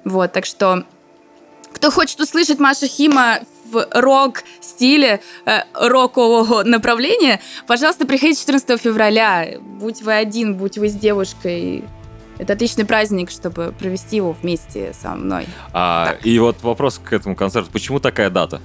[0.05, 0.85] Вот, так что
[1.73, 3.41] кто хочет услышать Маша Хима
[3.71, 9.59] в рок-стиле, э, рокового направления, пожалуйста, приходите 14 февраля.
[9.61, 11.85] Будь вы один, будь вы с девушкой.
[12.43, 15.47] Это отличный праздник, чтобы провести его вместе со мной.
[15.73, 17.71] А, и вот вопрос к этому концерту.
[17.73, 18.61] Почему такая дата?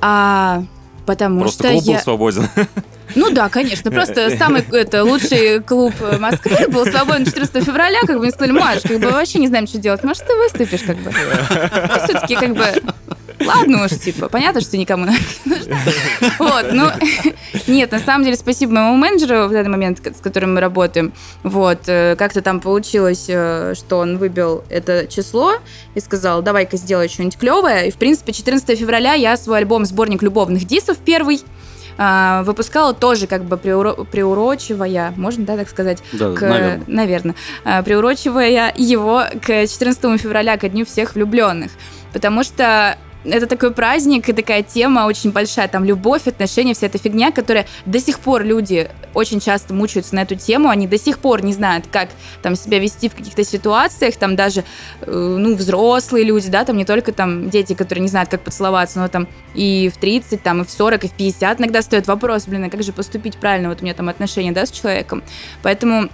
[0.00, 0.62] А
[1.04, 1.98] потому Просто что клуб был я...
[2.00, 2.48] свободен.
[3.16, 3.90] Ну да, конечно.
[3.90, 8.00] Просто самый это, лучший клуб Москвы был свободен 14 февраля.
[8.02, 10.04] Как бы мне сказали, Маш, как бы вообще не знаем, что делать.
[10.04, 11.10] Может, ты выступишь, как бы.
[12.04, 12.66] все-таки, как бы,
[13.46, 15.76] ладно уж, типа, понятно, что никому не нужно.
[16.38, 16.88] Вот, ну,
[17.66, 21.12] нет, на самом деле, спасибо моему менеджеру в данный момент, с которым мы работаем.
[21.42, 25.54] Вот, э, как-то там получилось, э, что он выбил это число
[25.94, 27.88] и сказал, давай-ка сделай что-нибудь клевое.
[27.88, 31.42] И, в принципе, 14 февраля я свой альбом «Сборник любовных дисов» первый
[31.98, 36.82] а, выпускала тоже как бы приуро- приурочивая, можно, да, так сказать, Да, к, наверное.
[36.86, 41.70] наверное, а, приурочивая его к 14 февраля, ко Дню всех влюбленных.
[42.12, 46.98] Потому что это такой праздник и такая тема очень большая, там любовь, отношения, вся эта
[46.98, 51.18] фигня, которая до сих пор люди очень часто мучаются на эту тему, они до сих
[51.18, 52.08] пор не знают, как
[52.42, 54.64] там себя вести в каких-то ситуациях, там даже,
[55.02, 58.98] э, ну, взрослые люди, да, там не только там дети, которые не знают, как поцеловаться,
[58.98, 62.46] но там и в 30, там и в 40, и в 50 иногда стоит вопрос,
[62.46, 65.22] блин, а как же поступить правильно, вот у меня там отношения, да, с человеком,
[65.62, 66.08] поэтому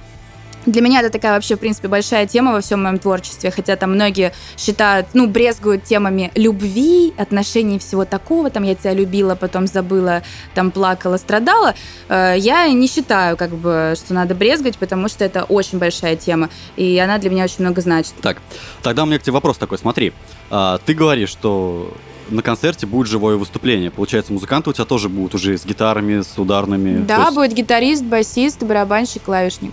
[0.66, 3.92] для меня это такая вообще, в принципе, большая тема во всем моем творчестве, хотя там
[3.94, 10.22] многие считают, ну, брезгуют темами любви, отношений всего такого, там, я тебя любила, потом забыла,
[10.54, 11.74] там, плакала, страдала.
[12.08, 16.50] Э, Я не считаю, как бы, что надо брезгать, потому что это очень большая тема,
[16.76, 18.14] и она для меня очень много значит.
[18.20, 18.38] Так,
[18.82, 19.78] тогда у меня к тебе вопрос такой.
[19.78, 20.12] Смотри,
[20.50, 21.94] а, ты говоришь, что
[22.30, 23.90] на концерте будет живое выступление.
[23.90, 26.98] Получается, музыканты у тебя тоже будут уже с гитарами, с ударными.
[26.98, 29.72] Да, есть- будет гитарист, басист, барабанщик, клавишник.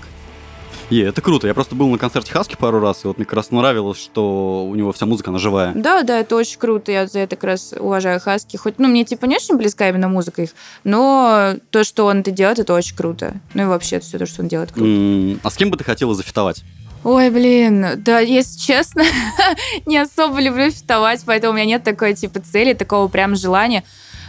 [0.89, 1.47] Е, это круто.
[1.47, 4.65] Я просто был на концерте Хаски пару раз, и вот мне как раз нравилось, что
[4.65, 5.71] у него вся музыка, она живая.
[5.73, 6.91] Да, да, это очень круто.
[6.91, 8.57] Я за это как раз уважаю Хаски.
[8.57, 10.51] Хоть, ну, мне типа не очень близка именно музыка их,
[10.83, 13.33] но то, что он это делает, это очень круто.
[13.53, 14.87] Ну и вообще все то, что он делает, круто.
[14.89, 16.63] М, А с кем бы ты хотела зафитовать?
[17.03, 19.03] Ой, блин, да, если честно,
[19.85, 23.83] не особо люблю фитовать, поэтому у меня нет такой типа цели, такого прям желания.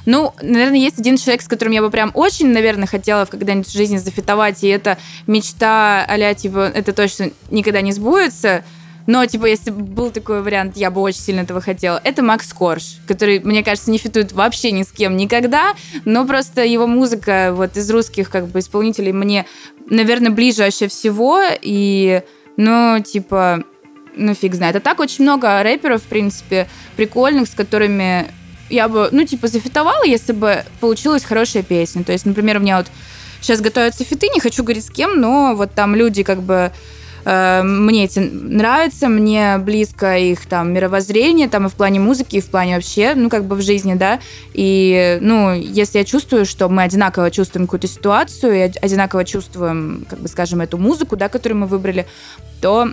[0.07, 3.73] Ну, наверное, есть один человек, с которым я бы прям очень, наверное, хотела когда-нибудь в
[3.73, 8.65] жизни зафитовать, и это мечта а типа, это точно никогда не сбудется.
[9.07, 12.01] Но, типа, если бы был такой вариант, я бы очень сильно этого хотела.
[12.03, 16.65] Это Макс Корж, который, мне кажется, не фитует вообще ни с кем никогда, но просто
[16.65, 19.47] его музыка вот из русских как бы исполнителей мне,
[19.89, 22.23] наверное, ближе вообще всего, и,
[22.57, 23.63] ну, типа,
[24.17, 24.77] ну, фиг знает.
[24.77, 26.67] А так очень много рэперов, в принципе,
[26.97, 28.27] прикольных, с которыми
[28.71, 32.05] я бы, ну, типа, зафитовала, если бы получилась хорошая песня.
[32.05, 32.87] То есть, например, у меня вот
[33.41, 36.73] сейчас готовятся фиты, не хочу говорить с кем, но вот там люди как бы
[37.25, 42.41] э, мне эти нравятся, мне близко их там мировоззрение, там и в плане музыки, и
[42.41, 44.21] в плане вообще, ну, как бы в жизни, да.
[44.53, 50.19] И, ну, если я чувствую, что мы одинаково чувствуем какую-то ситуацию и одинаково чувствуем, как
[50.21, 52.07] бы, скажем, эту музыку, да, которую мы выбрали,
[52.61, 52.89] то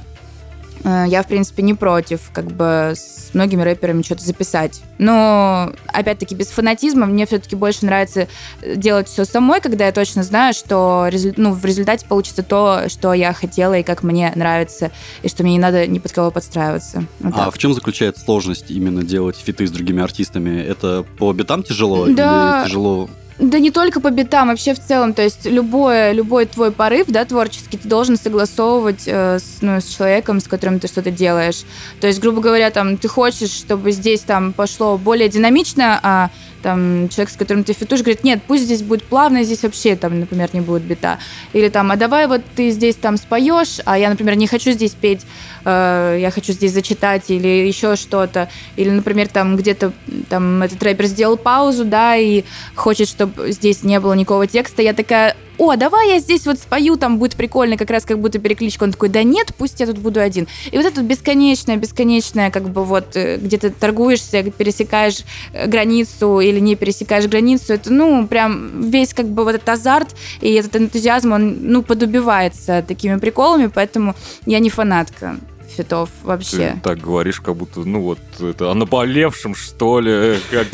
[0.84, 4.82] я, в принципе, не против, как бы с многими рэперами что-то записать.
[4.98, 8.28] Но, опять-таки, без фанатизма мне все-таки больше нравится
[8.62, 13.14] э, делать все самой, когда я точно знаю, что ну, в результате получится то, что
[13.14, 14.92] я хотела и как мне нравится,
[15.22, 17.06] и что мне не надо ни под кого подстраиваться.
[17.20, 17.54] Вот а так.
[17.54, 20.62] в чем заключается сложность именно делать фиты с другими артистами?
[20.62, 22.62] Это по битам тяжело Да.
[22.62, 25.14] или тяжело Да не только по битам, вообще в целом.
[25.14, 29.86] То есть любое, любой твой порыв, да, творческий, ты должен согласовывать э, с, ну, с
[29.86, 31.64] человеком, с которым ты что-то делаешь.
[32.00, 36.30] То есть, грубо говоря, там, ты хочешь, чтобы здесь там пошло более динамично, а
[36.64, 40.22] там человек, с которым ты фитуешь, говорит, нет, пусть здесь будет плавно, здесь вообще там,
[40.22, 41.20] например, не будет бита.
[41.52, 44.92] Или там, а давай вот ты здесь там споешь, а я, например, не хочу здесь
[44.92, 45.22] петь,
[45.66, 48.50] э, я хочу здесь зачитать или еще что-то.
[48.78, 49.92] Или, например, там где-то
[50.30, 52.44] там этот рэпер сделал паузу, да, и
[52.76, 54.82] хочет, чтобы здесь не было никакого текста.
[54.82, 58.40] Я такая, о, давай я здесь вот спою, там будет прикольно, как раз как будто
[58.40, 58.84] перекличка.
[58.84, 60.48] Он такой, да нет, пусть я тут буду один.
[60.72, 66.40] И вот это бесконечное, бесконечное, как бы вот, э, где ты торгуешься, пересекаешь э, границу
[66.40, 70.76] или не пересекаешь границу, это, ну, прям весь как бы вот этот азарт и этот
[70.76, 75.38] энтузиазм, он, ну, подубивается такими приколами, поэтому я не фанатка
[75.74, 76.74] фитов вообще.
[76.76, 80.68] Ты так говоришь, как будто, ну вот, это о наболевшем, что ли, как.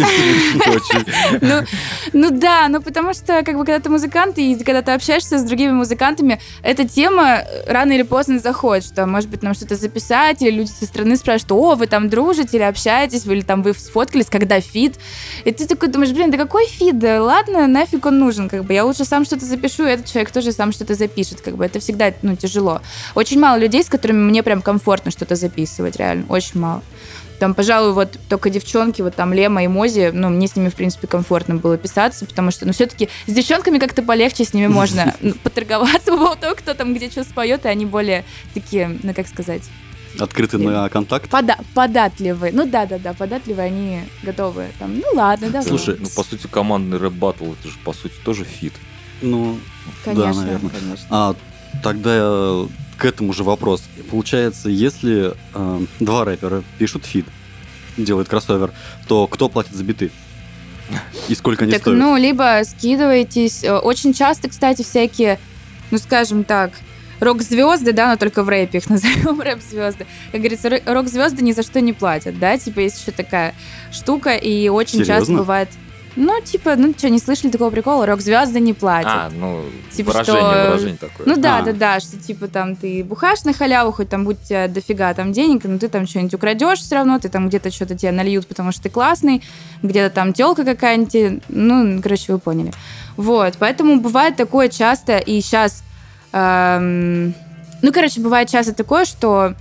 [1.41, 1.61] Ну,
[2.13, 5.43] ну да, ну потому что, как бы, когда ты музыкант, и когда ты общаешься с
[5.43, 10.51] другими музыкантами, эта тема рано или поздно заходит, что, может быть, нам что-то записать, или
[10.51, 14.59] люди со стороны спрашивают, о, вы там дружите, или общаетесь, или там вы сфоткались, когда
[14.61, 14.99] фит.
[15.45, 18.73] И ты такой думаешь, блин, да какой фит, да ладно, нафиг он нужен, как бы,
[18.73, 21.79] я лучше сам что-то запишу, и этот человек тоже сам что-то запишет, как бы, это
[21.79, 22.81] всегда, ну, тяжело.
[23.15, 26.81] Очень мало людей, с которыми мне прям комфортно что-то записывать, реально, очень мало.
[27.39, 30.75] Там, пожалуй, вот только девчонки, вот там Лема и Мози, ну, мне с ними, в
[30.75, 35.15] принципе, комфортно было писаться, потому что, ну, все-таки с девчонками как-то полегче, с ними можно
[35.43, 39.27] поторговаться по поводу того, кто там где что споет, и они более такие, ну, как
[39.29, 39.63] сказать,
[40.19, 41.29] открыты на контакт?
[41.29, 42.51] пода- податливые.
[42.51, 44.65] Ну, да-да-да, податливые, они готовы.
[44.77, 45.65] Там, ну, ладно, давай.
[45.67, 48.73] Слушай, Ну, по сути, командный рэп-баттл, это же, по сути, тоже фит.
[49.21, 49.59] Ну,
[50.03, 50.69] конечно, да, наверное.
[50.71, 51.07] конечно.
[51.09, 51.35] А
[51.83, 52.67] тогда э,
[52.99, 53.83] к этому же вопрос.
[54.11, 57.25] Получается, если э, два рэпера пишут фит,
[57.97, 58.71] делают кроссовер,
[59.07, 60.11] то кто платит за биты?
[61.29, 61.97] И сколько они Так, стоят?
[61.99, 63.63] ну, либо скидываетесь.
[63.63, 65.39] Э, Очень часто, кстати, всякие,
[65.91, 66.71] ну, скажем так,
[67.21, 70.05] рок-звезды, да, но только в рэпе их назовем рэп-звезды.
[70.31, 73.55] Как говорится, рок-звезды ни за что не платят, да, типа есть еще такая
[73.93, 75.37] штука, и очень часто Серьезно?
[75.37, 75.69] бывает...
[76.15, 78.05] Ну, типа, ну что, не слышали такого прикола?
[78.05, 79.11] Рок-звезды не платят.
[79.11, 81.27] А, ну, Типа, выражение, что- выражение такое.
[81.27, 81.61] Ну да, А.
[81.61, 85.13] да, да, что типа там ты бухаешь на халяву, хоть там будь у тебя дофига
[85.13, 88.47] там денег, но ты там что-нибудь украдешь все равно, ты там где-то что-то тебе нальют,
[88.47, 89.43] потому что ты классный,
[89.83, 92.73] где-то там телка какая-нибудь, ну, короче, вы поняли.
[93.15, 95.83] Вот, поэтому бывает такое часто, и сейчас,
[96.33, 99.53] ну, короче, бывает часто такое, что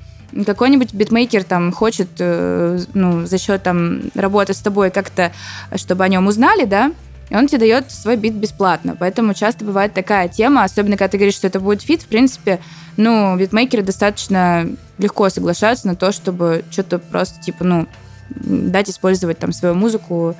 [0.44, 5.32] какой-нибудь битмейкер там хочет, э, ну, за счет там работы с тобой как-то,
[5.76, 6.92] чтобы о нем узнали, да,
[7.30, 8.96] и он тебе дает свой бит бесплатно.
[8.98, 12.60] Поэтому часто бывает такая тема, особенно когда ты говоришь, что это будет фит, в принципе,
[12.96, 17.86] ну, битмейкеры достаточно легко соглашаются на то, чтобы что-то просто, типа, ну,
[18.30, 20.34] дать использовать там свою музыку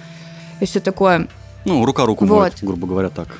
[0.60, 1.28] и все такое.
[1.64, 2.40] Ну, рука руку Вот.
[2.40, 3.38] моет, грубо говоря, так.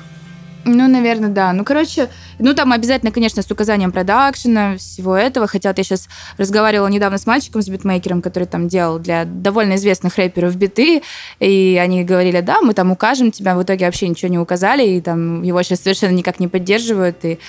[0.71, 1.53] Ну, наверное, да.
[1.53, 5.47] Ну, короче, ну, там обязательно, конечно, с указанием продакшена, всего этого.
[5.47, 9.75] Хотя вот я сейчас разговаривала недавно с мальчиком, с битмейкером, который там делал для довольно
[9.75, 11.01] известных рэперов биты,
[11.39, 15.01] и они говорили, да, мы там укажем тебя, в итоге вообще ничего не указали, и
[15.01, 17.39] там его сейчас совершенно никак не поддерживают, и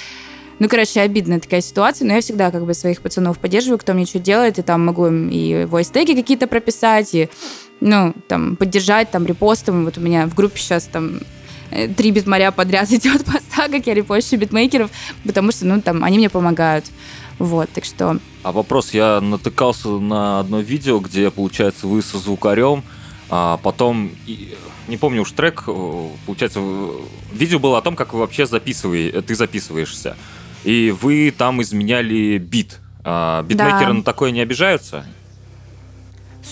[0.58, 4.04] ну, короче, обидная такая ситуация, но я всегда как бы своих пацанов поддерживаю, кто мне
[4.04, 7.30] что делает, и там могу им и войстеги какие-то прописать, и,
[7.80, 9.86] ну, там, поддержать, там, репостом.
[9.86, 11.20] Вот у меня в группе сейчас там
[11.96, 14.90] три битмаря подряд идет поста, как я репощу битмейкеров,
[15.24, 16.86] потому что, ну, там, они мне помогают.
[17.38, 18.18] Вот, так что...
[18.42, 22.82] А вопрос, я натыкался на одно видео, где, получается, вы со звукарем,
[23.30, 24.10] а потом,
[24.88, 26.90] не помню уж трек, э, получается, э,
[27.32, 30.16] видео было о том, как вы вообще записываете, ты записываешься,
[30.64, 32.78] и вы там изменяли бит.
[33.04, 33.92] А, битмейкеры Да.
[33.94, 35.06] на такое не обижаются?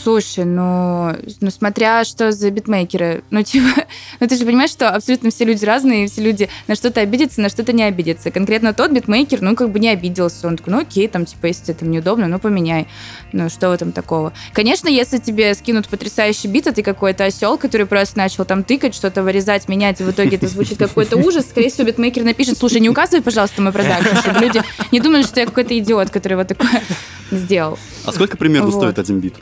[0.03, 3.25] Слушай, ну, ну, смотря что за битмейкеры.
[3.31, 3.85] Ну, типа,
[4.21, 7.41] ну ты же понимаешь, что абсолютно все люди разные, и все люди на что-то обидятся,
[7.41, 8.31] на что-то не обидятся.
[8.31, 10.47] Конкретно тот битмейкер, ну, как бы не обиделся.
[10.47, 12.87] Он такой, ну, окей, там, типа, если это неудобно, ну, поменяй.
[13.33, 14.33] Ну, что в этом такого?
[14.53, 18.95] Конечно, если тебе скинут потрясающий бит, а ты какой-то осел, который просто начал там тыкать,
[18.95, 22.81] что-то вырезать, менять, и в итоге это звучит какой-то ужас, скорее всего, битмейкер напишет, слушай,
[22.81, 26.49] не указывай, пожалуйста, мой продакшн, чтобы люди не думали, что я какой-то идиот, который вот
[26.49, 26.83] такое
[27.31, 27.79] сделал.
[28.05, 28.77] А сколько примерно Вот.
[28.77, 29.35] стоит один бит?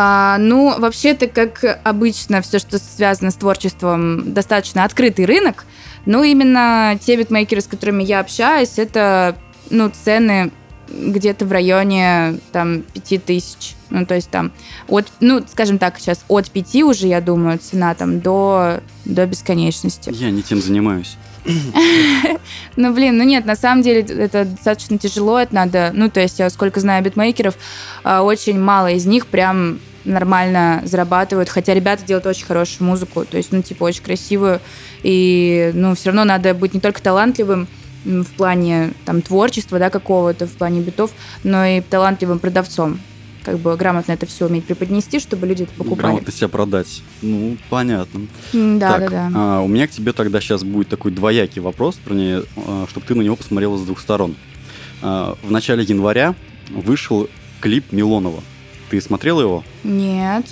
[0.00, 5.64] А, ну, вообще-то, как обычно, все, что связано с творчеством, достаточно открытый рынок.
[6.06, 9.36] Ну, именно те битмейкеры, с которыми я общаюсь, это,
[9.70, 10.52] ну, цены
[10.88, 13.74] где-то в районе, там, 5000.
[13.90, 14.52] Ну, то есть там
[14.86, 20.12] от, ну, скажем так, сейчас от 5 уже, я думаю, цена там до, до бесконечности.
[20.14, 21.16] Я не тем занимаюсь.
[22.76, 26.38] Ну, блин, ну нет, на самом деле это достаточно тяжело, это надо, ну, то есть
[26.38, 27.56] я сколько знаю битмейкеров,
[28.04, 33.36] а, очень мало из них прям нормально зарабатывают, хотя ребята делают очень хорошую музыку, то
[33.36, 34.60] есть, ну, типа, очень красивую,
[35.02, 37.66] и, ну, все равно надо быть не только талантливым
[38.04, 41.10] в плане, там, творчества, да, какого-то, в плане битов,
[41.42, 43.00] но и талантливым продавцом,
[43.44, 46.00] как бы грамотно это все уметь преподнести, чтобы люди это покупали.
[46.00, 47.02] Грамотно себя продать.
[47.22, 48.26] Ну, понятно.
[48.52, 49.30] Да, так, да, да.
[49.34, 52.44] а, у меня к тебе тогда сейчас будет такой двоякий вопрос, вернее,
[52.88, 54.36] чтобы ты на него посмотрела с двух сторон.
[55.02, 56.34] А, в начале января
[56.70, 57.28] вышел
[57.60, 58.42] клип Милонова.
[58.90, 59.64] Ты смотрела его?
[59.84, 60.46] Нет.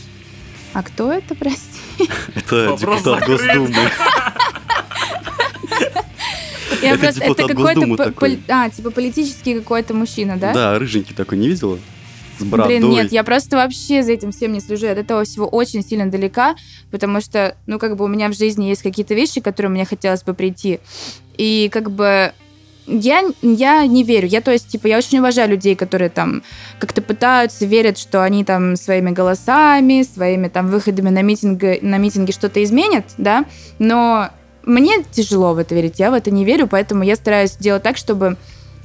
[0.72, 1.80] А кто это, прости?
[2.34, 3.26] Это депутат.
[3.26, 3.74] Госдумы.
[6.82, 10.52] Я Это просто, это депутат какой-то, а, типа политический какой-то мужчина, да?
[10.52, 11.78] Да, рыженький такой, не видела?
[12.38, 12.78] С бородой.
[12.78, 14.86] Блин, нет, я просто вообще за этим всем не слежу.
[14.86, 16.56] Я от этого всего очень сильно далека,
[16.90, 19.84] потому что, ну, как бы у меня в жизни есть какие-то вещи, к которым мне
[19.84, 20.80] хотелось бы прийти.
[21.36, 22.32] И как бы
[22.86, 24.28] я, я не верю.
[24.28, 26.42] Я, то есть, типа, я очень уважаю людей, которые там
[26.78, 32.30] как-то пытаются, верят, что они там своими голосами, своими там выходами на, митинги, на митинги
[32.30, 33.44] что-то изменят, да,
[33.78, 34.30] но
[34.62, 37.96] мне тяжело в это верить, я в это не верю, поэтому я стараюсь делать так,
[37.96, 38.36] чтобы,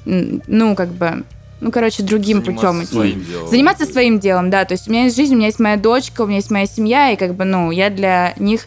[0.05, 1.23] ну, как бы,
[1.61, 3.13] ну, короче, другим путем идти.
[3.23, 3.47] делом.
[3.47, 4.65] Заниматься своим делом, да.
[4.65, 6.65] То есть у меня есть жизнь, у меня есть моя дочка, у меня есть моя
[6.65, 8.65] семья, и как бы, ну, я для них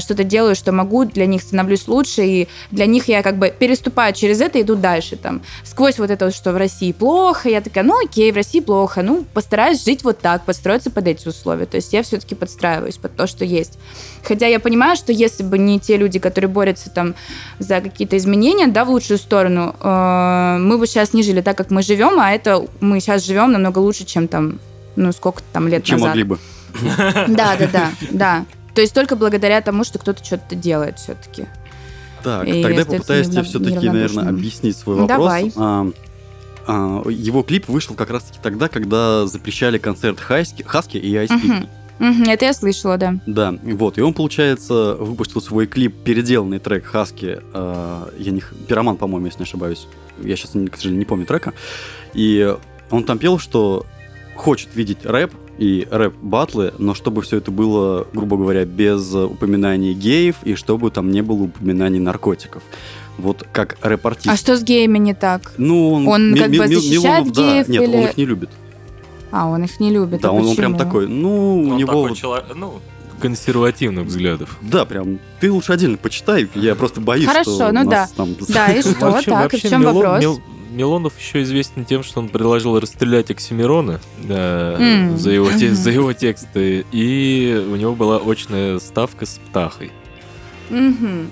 [0.00, 4.14] что-то делаю, что могу, для них становлюсь лучше, и для них я как бы переступаю
[4.14, 7.60] через это и иду дальше, там, сквозь вот это вот, что в России плохо, я
[7.60, 11.66] такая, ну окей, в России плохо, ну постараюсь жить вот так, подстроиться под эти условия,
[11.66, 13.78] то есть я все-таки подстраиваюсь под то, что есть.
[14.22, 17.14] Хотя я понимаю, что если бы не те люди, которые борются там
[17.58, 21.70] за какие-то изменения, да, в лучшую сторону, э, мы бы сейчас не жили так, как
[21.70, 24.58] мы живем, а это мы сейчас живем намного лучше, чем там,
[24.96, 26.08] ну, сколько там лет Чем назад.
[26.10, 26.38] могли бы.
[27.28, 28.44] Да, да, да, да.
[28.74, 31.46] То есть только благодаря тому, что кто-то что-то делает все-таки.
[32.22, 35.16] Так, И тогда я попытаюсь тебе все-таки, наверное, объяснить свой вопрос.
[35.18, 35.52] давай.
[35.56, 35.90] А,
[36.66, 41.32] а, его клип вышел как раз-таки тогда, когда запрещали концерт Хаски, Хаски и Cube.
[41.32, 41.68] Мгм.
[41.98, 43.16] Мгм, Это я слышала, да.
[43.26, 48.96] Да, вот, и он, получается, выпустил свой клип, переделанный трек Хаски, э, я не, Пироман,
[48.96, 49.86] по-моему, если не ошибаюсь,
[50.22, 51.52] я сейчас, к сожалению, не помню трека,
[52.14, 52.56] и
[52.90, 53.84] он там пел, что
[54.34, 60.36] хочет видеть рэп и рэп-батлы, но чтобы все это было, грубо говоря, без упоминаний геев,
[60.42, 62.62] и чтобы там не было упоминаний наркотиков.
[63.18, 64.28] Вот как рэп-артист.
[64.32, 65.52] А что с геями не так?
[65.58, 67.42] Ну, он, Он как бы защищает Милонов, да.
[67.42, 68.50] геев Нет, он или- их не любит.
[69.30, 70.22] А, он их не любит.
[70.22, 71.88] Да, а он, он прям такой, ну, у Он него...
[71.92, 72.80] такой вот- чело- ну,
[73.20, 74.56] Консервативных взглядов.
[74.62, 75.18] Да, прям.
[75.40, 76.48] Ты лучше отдельно почитай.
[76.54, 78.34] Я просто боюсь, Хорошо, что ну нас там...
[78.48, 80.24] Да, и что, Вообще- так, и вообще в чем Мило- вопрос?
[80.70, 85.18] Мил- Милонов еще известен тем, что он предложил расстрелять Оксимирона э, М.
[85.18, 89.90] за, его за его тексты, и у него была очная ставка с Птахой.
[90.70, 91.28] Мгм.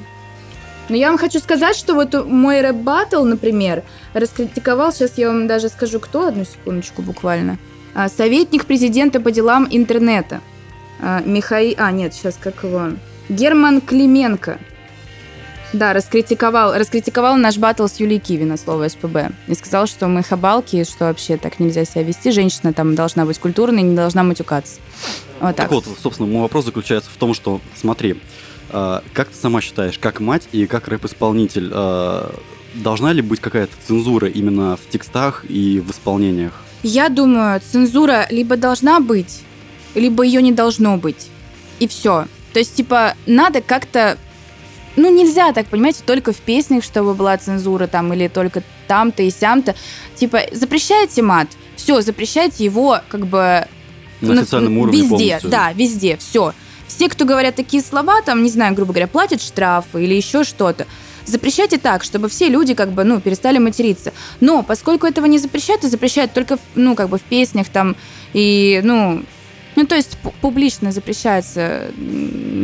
[0.89, 3.83] Но я вам хочу сказать, что вот мой рэп-баттл, например,
[4.15, 7.59] раскритиковал, сейчас я вам даже скажу, кто, одну секундочку буквально,
[7.95, 10.41] А, советник президента по делам интернета.
[11.01, 11.75] А, Михаил...
[11.79, 12.91] А, нет, сейчас как его...
[13.29, 14.59] Герман Клименко.
[15.73, 19.33] Да, раскритиковал, раскритиковал наш баттл с Юлией Киви на слово СПБ.
[19.49, 22.31] И сказал, что мы хабалки, что вообще так нельзя себя вести.
[22.31, 24.81] Женщина там должна быть культурной, не должна матюкаться.
[25.41, 25.69] Вот так.
[25.69, 28.19] Так вот, собственно, мой вопрос заключается в том, что, смотри,
[28.71, 32.35] а, как ты сама считаешь, как мать и как рэп-исполнитель, а,
[32.75, 36.53] должна ли быть какая-то цензура именно в текстах и в исполнениях?
[36.83, 39.43] Я думаю, цензура либо должна быть,
[39.95, 41.29] либо ее не должно быть.
[41.79, 42.27] И все.
[42.53, 44.17] То есть, типа, надо как-то...
[44.99, 49.31] Ну, нельзя так, понимаете, только в песнях, чтобы была цензура там, или только там-то и
[49.31, 49.77] сям-то.
[50.17, 53.67] Типа, запрещайте мат, все, запрещайте его как бы...
[54.21, 55.51] На ну, официальном уровне Везде, полностью?
[55.51, 56.53] да, везде, все.
[56.89, 60.89] Все, кто говорят такие слова, там, не знаю, грубо говоря, платят штрафы или еще что-то.
[61.25, 64.13] Запрещайте так, чтобы все люди как бы, ну, перестали материться.
[64.41, 67.95] Но поскольку этого не запрещают, и запрещают только, ну, как бы в песнях там
[68.33, 69.23] и, ну,
[69.79, 71.93] Ну, то есть пу- публично запрещается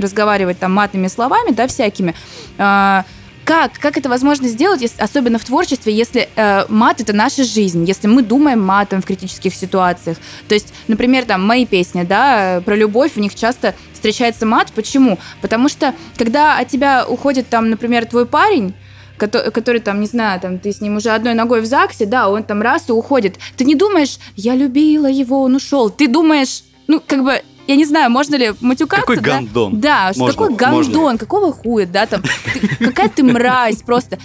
[0.03, 2.13] разговаривать там матными словами, да, всякими.
[2.59, 3.05] А,
[3.45, 7.85] как, как это возможно сделать, если- особенно в творчестве, если э, мат это наша жизнь,
[7.85, 10.17] если мы думаем матом в критических ситуациях.
[10.49, 14.73] То есть, например, там мои песни, да, про любовь, в них часто встречается мат.
[14.75, 15.21] Почему?
[15.41, 18.75] Потому что когда от тебя уходит там, например, твой парень,
[19.19, 22.29] кото- который там, не знаю, там ты с ним уже одной ногой в ЗАГСе, да,
[22.29, 23.37] он там раз и уходит.
[23.57, 25.91] Ты не думаешь, я любила его, он ушел.
[25.91, 29.23] Ты думаешь, ну, как бы, я не знаю, можно ли матюкаться, Какой да?
[29.23, 29.81] гандон.
[29.81, 30.57] Да, Можно, можно.
[30.57, 34.19] гандон, какого хуя, да, там, ты- какая ты мразь просто.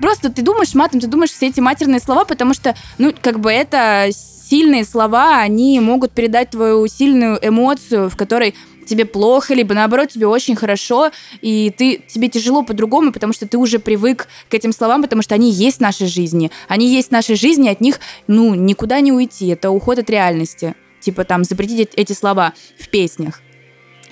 [0.00, 3.52] Просто ты думаешь матом, ты думаешь все эти матерные слова, потому что, ну, как бы
[3.52, 8.54] это сильные слова, они могут передать твою сильную эмоцию, в которой
[8.86, 11.10] тебе плохо, либо наоборот тебе очень хорошо,
[11.42, 15.34] и ты, тебе тяжело по-другому, потому что ты уже привык к этим словам, потому что
[15.34, 16.50] они есть в нашей жизни.
[16.66, 19.48] Они есть в нашей жизни, от них, ну, никуда не уйти.
[19.48, 20.74] Это уход от реальности.
[21.00, 23.40] Типа там запретить эт- эти слова в песнях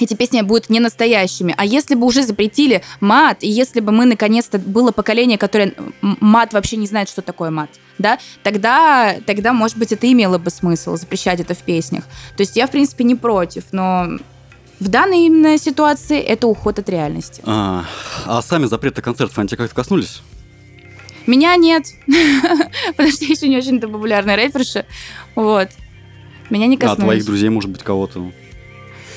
[0.01, 1.55] эти песни будут не настоящими.
[1.57, 6.53] А если бы уже запретили мат, и если бы мы наконец-то было поколение, которое мат
[6.53, 10.97] вообще не знает, что такое мат, да, тогда, тогда, может быть, это имело бы смысл
[10.97, 12.05] запрещать это в песнях.
[12.37, 14.19] То есть я, в принципе, не против, но
[14.79, 17.43] в данной именно ситуации это уход от реальности.
[17.45, 17.85] А,
[18.27, 20.23] а сами запреты концертов, они тебя как-то коснулись?
[21.27, 21.85] Меня нет,
[22.97, 24.87] потому что я еще не очень-то популярная рэперша.
[25.35, 25.69] Вот.
[26.51, 27.05] Меня не А коснулись.
[27.05, 28.21] твоих друзей, может быть, кого-то?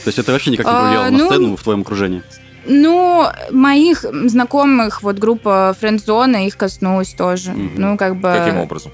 [0.04, 2.24] То есть это вообще никак не А, повлияло на ну, сцену в твоем окружении?
[2.66, 7.52] Ну, моих знакомых, вот группа Френдзона, их коснулась тоже.
[7.52, 7.72] Мгм.
[7.76, 8.34] Ну, как бы...
[8.38, 8.92] Каким образом?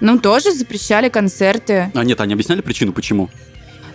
[0.00, 1.90] Ну, тоже запрещали концерты.
[1.94, 3.28] А нет, они объясняли причину, почему?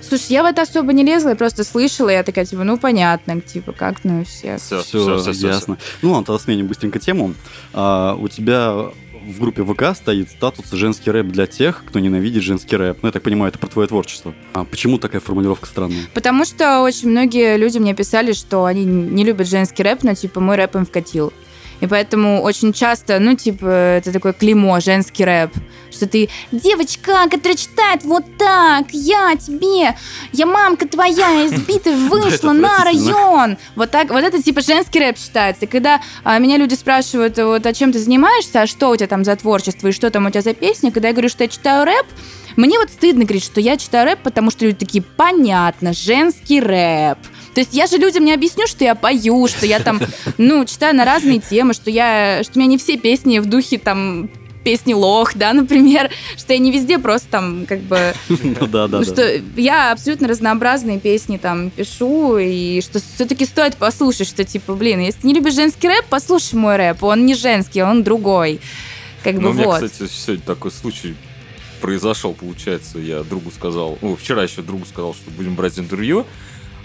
[0.08, 3.42] Слушай, я в это особо не лезла, я просто слышала, я такая, типа, ну, понятно,
[3.42, 4.58] типа, как, ну, и все.
[4.58, 5.78] Все, Все, ясно.
[6.04, 7.34] Ну ладно, тогда сменим быстренько тему.
[7.74, 8.92] А, у тебя
[9.26, 13.00] в группе ВК стоит статус «Женский рэп для тех, кто ненавидит женский рэп».
[13.02, 14.34] Ну, я так понимаю, это про твое творчество.
[14.54, 16.04] А почему такая формулировка странная?
[16.14, 20.40] Потому что очень многие люди мне писали, что они не любят женский рэп, но, типа,
[20.40, 21.34] мой рэп им вкатил.
[21.82, 25.52] И поэтому очень часто, ну, типа, это такое клеймо, женский рэп.
[25.92, 29.96] Что ты девочка, которая читает вот так, я тебе,
[30.34, 33.58] я мамка твоя, избитая, вышла на район.
[33.76, 35.66] Вот так, вот это типа женский рэп считается.
[35.66, 39.08] И когда а, меня люди спрашивают, вот, а чем ты занимаешься, а что у тебя
[39.08, 41.48] там за творчество, и что там у тебя за песни, когда я говорю, что я
[41.48, 42.06] читаю рэп,
[42.56, 47.20] мне вот стыдно говорить, что я читаю рэп, потому что люди такие, понятно, женский рэп.
[47.56, 50.02] То есть я же людям не объясню, что я пою, что я там,
[50.38, 53.78] ну, читаю на разные темы, что я, что у меня не все песни в духе
[53.78, 54.30] там
[54.66, 58.98] песни лох, да, например, что я не везде просто там как бы Ну да, да,
[59.00, 64.74] ну, что я абсолютно разнообразные песни там пишу, и что все-таки стоит послушать, что типа,
[64.74, 68.60] блин, если ты не любишь женский рэп, послушай мой рэп, он не женский, он другой.
[69.24, 69.82] Как бы Ну, у меня, вот.
[69.82, 71.16] кстати, сегодня такой случай
[71.80, 73.00] произошел, получается.
[73.00, 76.26] Я другу сказал, ну, вчера еще другу сказал, что будем брать интервью.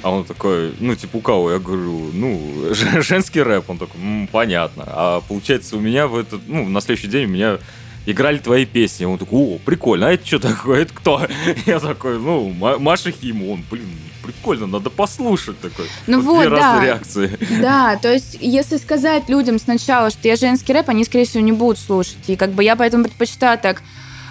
[0.02, 1.52] А он такой, ну, типа, у кого?
[1.52, 2.40] Я говорю, ну,
[3.00, 3.68] женский рэп.
[3.68, 4.84] Он такой, «М, понятно.
[4.86, 7.58] А получается, у меня в этот, ну, на следующий день у меня
[8.06, 9.04] играли твои песни.
[9.04, 10.82] Он такой, о, прикольно, а это что такое?
[10.82, 11.26] Это кто?
[11.66, 13.52] Я такой, ну, Ма- Маша Хима.
[13.52, 13.88] Он, блин,
[14.22, 15.86] прикольно, надо послушать такой.
[16.06, 16.84] Ну вот, разные да.
[16.84, 17.38] реакции.
[17.60, 21.52] Да, то есть, если сказать людям сначала, что я женский рэп, они, скорее всего, не
[21.52, 22.18] будут слушать.
[22.26, 23.82] И как бы я поэтому предпочитаю так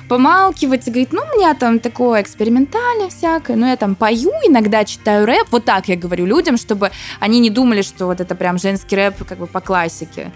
[0.10, 4.84] помалкивать и говорить, ну, у меня там такое экспериментальное всякое, ну, я там пою, иногда
[4.84, 5.48] читаю рэп.
[5.52, 6.92] Вот так я говорю людям, чтобы
[7.22, 10.32] они не думали, что вот это прям женский рэп как бы по классике.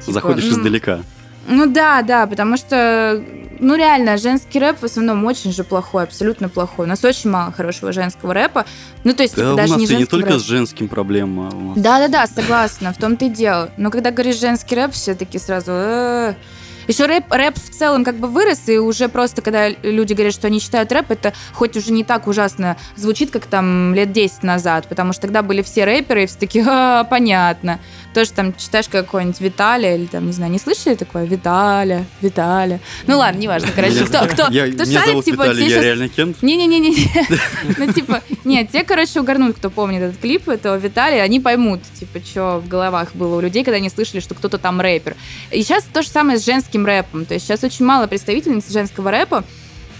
[0.00, 1.00] Типа, Заходишь м, издалека.
[1.48, 3.22] Ну да, да, потому что,
[3.60, 6.86] ну реально, женский рэп в основном очень же плохой, абсолютно плохой.
[6.86, 8.64] У нас очень мало хорошего женского рэпа.
[9.04, 10.40] Ну, то есть, Да, типа, у даже нас не не только рэпа.
[10.40, 11.48] с женским проблема.
[11.52, 11.78] у нас.
[11.78, 13.70] Да-да-да, согласна, в том-то и дело.
[13.76, 15.70] Но когда говоришь женский рэп, все таки сразу...
[15.72, 16.34] «Э».
[16.88, 20.46] Еще рэп, рэп в целом как бы вырос, и уже просто, когда люди говорят, что
[20.46, 24.88] они читают рэп, это хоть уже не так ужасно звучит, как там лет 10 назад,
[24.88, 27.80] потому что тогда были все рэперы, и все такие, а, понятно.
[28.14, 31.24] Тоже там читаешь какой-нибудь Виталия, или там, не знаю, не слышали такое?
[31.24, 32.80] Виталя, Виталя.
[33.06, 36.08] Ну ладно, неважно, короче, кто, кто, я- кто Меня шарит, зовут типа, Виталий, я реально
[36.08, 36.42] Кент.
[36.42, 36.92] не-не-не-не.
[37.78, 42.18] Ну, типа, нет, те, короче, угорнут, кто помнит этот клип этого Виталия, они поймут, типа,
[42.24, 45.16] что в головах было у людей, когда они слышали, что кто-то там рэпер.
[45.50, 47.24] И сейчас то же самое с женским рэпом.
[47.26, 49.44] То есть сейчас очень мало представительниц женского рэпа,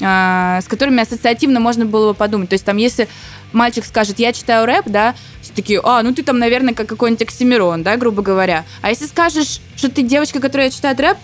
[0.00, 2.48] а, с которыми ассоциативно можно было бы подумать.
[2.48, 3.08] То есть там, если
[3.52, 7.22] мальчик скажет, я читаю рэп, да, все такие, а, ну ты там, наверное, как какой-нибудь
[7.22, 8.64] Оксимирон, да, грубо говоря.
[8.80, 11.18] А если скажешь, что ты девочка, которая читает рэп,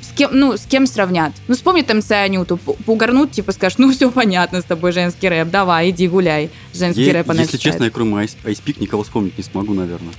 [0.00, 1.32] с кем, ну, с кем сравнят?
[1.48, 5.28] Ну, вспомни там МС Анюту, п- поугарнут, типа, скажешь, ну, все понятно с тобой, женский
[5.28, 6.50] рэп, давай, иди гуляй.
[6.72, 7.74] Женский Я- рэп она если читает.
[7.74, 10.12] честно, я кроме Icepeak никого вспомнить не смогу, наверное.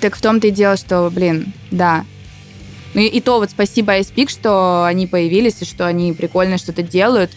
[0.00, 2.04] Так в том-то и дело, что, блин, да.
[2.94, 6.82] Ну и, и то вот спасибо iSpeak, что они появились, и что они прикольно что-то
[6.82, 7.30] делают.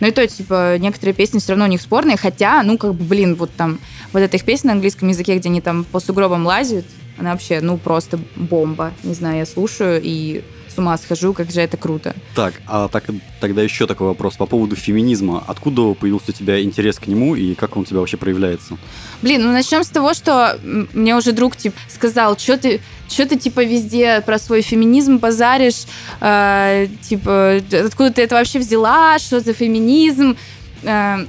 [0.00, 3.04] Но и то, типа, некоторые песни все равно у них спорные, хотя, ну, как бы,
[3.04, 3.78] блин, вот там,
[4.12, 6.84] вот эта их песня на английском языке, где они там по сугробам лазят,
[7.16, 8.92] она вообще, ну, просто бомба.
[9.04, 10.42] Не знаю, я слушаю и
[10.74, 12.14] с ума схожу, как же это круто.
[12.34, 13.04] Так, а так,
[13.40, 15.42] тогда еще такой вопрос по поводу феминизма.
[15.46, 18.76] Откуда появился у тебя интерес к нему и как он у тебя вообще проявляется?
[19.22, 23.38] Блин, ну начнем с того, что мне уже друг типа сказал, что ты, что ты
[23.38, 25.84] типа везде про свой феминизм базаришь,
[26.20, 30.36] э, типа откуда ты это вообще взяла, что за феминизм?
[30.82, 31.24] Э,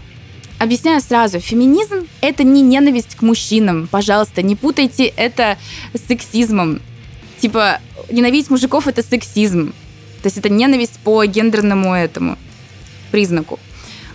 [0.58, 3.88] Объясняю сразу, феминизм– это не ненависть к мужчинам.
[3.92, 5.58] Пожалуйста, не путайте это
[5.94, 6.80] с сексизмом.
[7.40, 7.80] Типа,
[8.10, 9.74] ненавидеть мужиков– это сексизм.
[10.22, 12.38] То есть это ненависть по гендерному этому
[13.12, 13.60] признаку.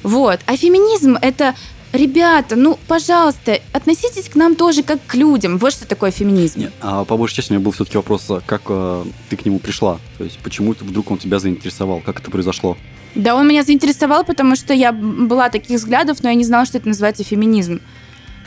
[0.03, 0.41] Вот.
[0.47, 1.55] А феминизм– это
[1.93, 5.59] Ребята, ну, пожалуйста, относитесь к нам тоже как к людям.
[5.59, 6.61] Вот что такое феминизм.
[6.61, 9.45] Нет, а по большей части у меня был все-таки вопрос, а как э, ты к
[9.45, 9.99] нему пришла?
[10.17, 12.01] То есть почему вдруг он тебя заинтересовал?
[12.01, 12.77] Как это произошло?
[13.17, 16.79] Да, он меня заинтересовал, потому что я была таких взглядов, но я не знала, что
[16.79, 17.81] это называется феминизм.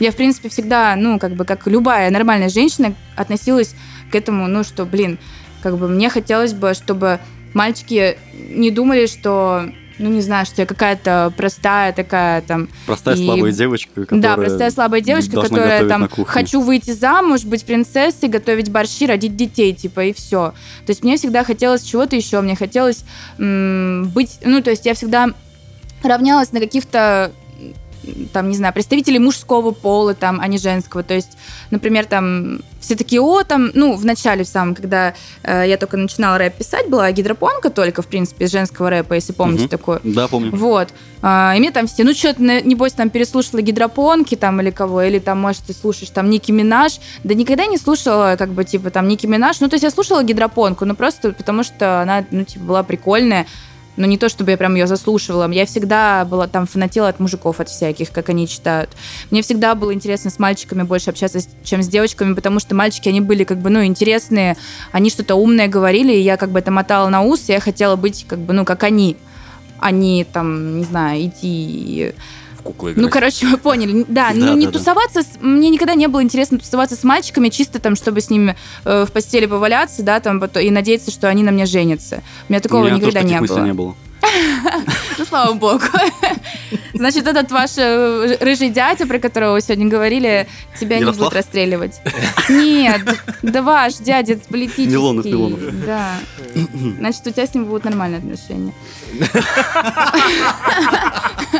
[0.00, 3.74] Я, в принципе, всегда, ну, как бы, как любая нормальная женщина, относилась
[4.10, 5.18] к этому, ну, что, блин,
[5.62, 7.20] как бы мне хотелось бы, чтобы
[7.54, 8.18] мальчики
[8.50, 12.68] не думали, что, ну, не знаю, что я какая-то простая такая там...
[12.86, 14.20] Простая И- слабая девочка, которая...
[14.22, 19.72] да, простая слабая девочка, которая там хочу выйти замуж, быть принцессой, готовить борщи, родить детей,
[19.72, 20.52] типа, и все.
[20.84, 23.04] То есть мне всегда хотелось чего-то еще, мне хотелось
[23.38, 25.28] м, быть, ну, то есть я всегда
[26.02, 27.30] равнялась на каких-то
[28.32, 31.02] там, не знаю, представителей мужского пола, там, а не женского.
[31.02, 31.36] То есть,
[31.70, 35.96] например, там, все такие, о, там, ну, в начале в самом, когда э, я только
[35.96, 39.68] начинала рэп писать, была гидропонка только, в принципе, женского рэпа, если помните Мгм.
[39.70, 40.00] такое.
[40.04, 40.50] Да, помню.
[40.54, 40.88] Вот.
[41.22, 45.02] А, и мне там все, ну что ты, небось, там переслушала гидропонки там или кого,
[45.02, 46.98] или там, может, ты слушаешь там Ники Минаж.
[47.24, 49.60] Да никогда не слушала, как бы, типа, там, Ники Минаж.
[49.60, 53.46] Ну, то есть я слушала гидропонку, но просто потому что она, ну, типа, была прикольная.
[53.96, 55.50] Но не то, чтобы я прям ее заслушивала.
[55.50, 58.90] Я всегда была там фанатела от мужиков, от всяких, как они читают.
[59.30, 63.20] Мне всегда было интересно с мальчиками больше общаться, чем с девочками, потому что мальчики, они
[63.20, 64.56] были как бы, ну, интересные,
[64.92, 67.96] они что-то умное говорили, и я как бы это мотала на ус, и я хотела
[67.96, 69.16] быть как бы, ну, как они
[69.84, 72.14] а не там, не знаю, идти...
[72.64, 73.04] Куклы играть.
[73.04, 74.04] Ну, короче, вы поняли.
[74.08, 74.78] Да, Да, ну не да, да.
[74.78, 75.22] тусоваться...
[75.22, 79.04] с- Мне никогда не было интересно тусоваться с мальчиками, чисто там, чтобы с ними э,
[79.06, 82.22] в постели поваляться, да, там, и надеяться, что они на мне женятся.
[82.48, 83.64] У меня У такого меня никогда тоже не было.
[83.66, 83.94] не было.
[85.18, 85.82] Ну, слава богу.
[86.94, 90.48] Значит, этот ваш э, рыжий дядя, про которого вы сегодня говорили,
[90.80, 92.00] тебя не будет расстреливать.
[92.48, 93.02] Нет,
[93.42, 94.86] да ваш дядя политический.
[94.88, 95.60] Милонов, Милонов.
[95.86, 96.14] Да.
[96.98, 98.72] Значит, у тебя с ним будут нормальные отношения.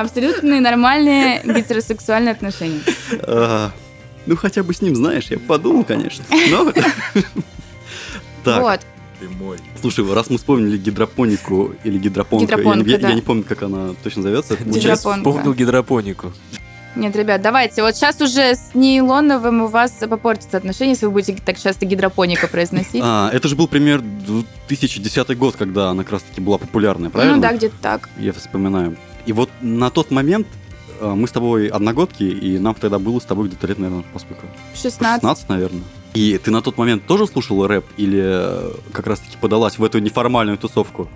[0.00, 2.80] Абсолютно нормальные гетеросексуальные отношения.
[4.26, 6.22] Ну, хотя бы с ним, знаешь, я подумал, конечно.
[6.50, 6.72] Но...
[8.44, 8.80] Так, Вот.
[9.20, 9.58] Ты мой.
[9.80, 13.08] слушай, раз мы вспомнили гидропонику или гидропонку, я не- Гидропонка, я, да.
[13.08, 14.56] я не помню, как она точно зовется.
[14.56, 15.28] Гидропонка.
[15.30, 16.32] Вспомнил гидропонику.
[16.94, 17.82] Нет, ребят, давайте.
[17.82, 22.46] Вот сейчас уже с Нейлоновым у вас попортятся отношения, если вы будете так часто гидропоника
[22.48, 23.00] произносить.
[23.02, 27.36] А, это же был пример 2010 год, когда она как раз таки была популярная, правильно?
[27.36, 28.08] Ну да, где-то так.
[28.18, 28.96] Я вспоминаю.
[29.26, 30.46] И вот на тот момент
[31.00, 34.18] э, мы с тобой одногодки, и нам тогда было с тобой где-то лет, наверное, по
[34.18, 34.42] сколько?
[34.42, 35.22] По 16.
[35.22, 35.82] 16, наверное.
[36.14, 39.98] И ты на тот момент тоже слушала рэп или э, как раз-таки подалась в эту
[39.98, 41.08] неформальную тусовку?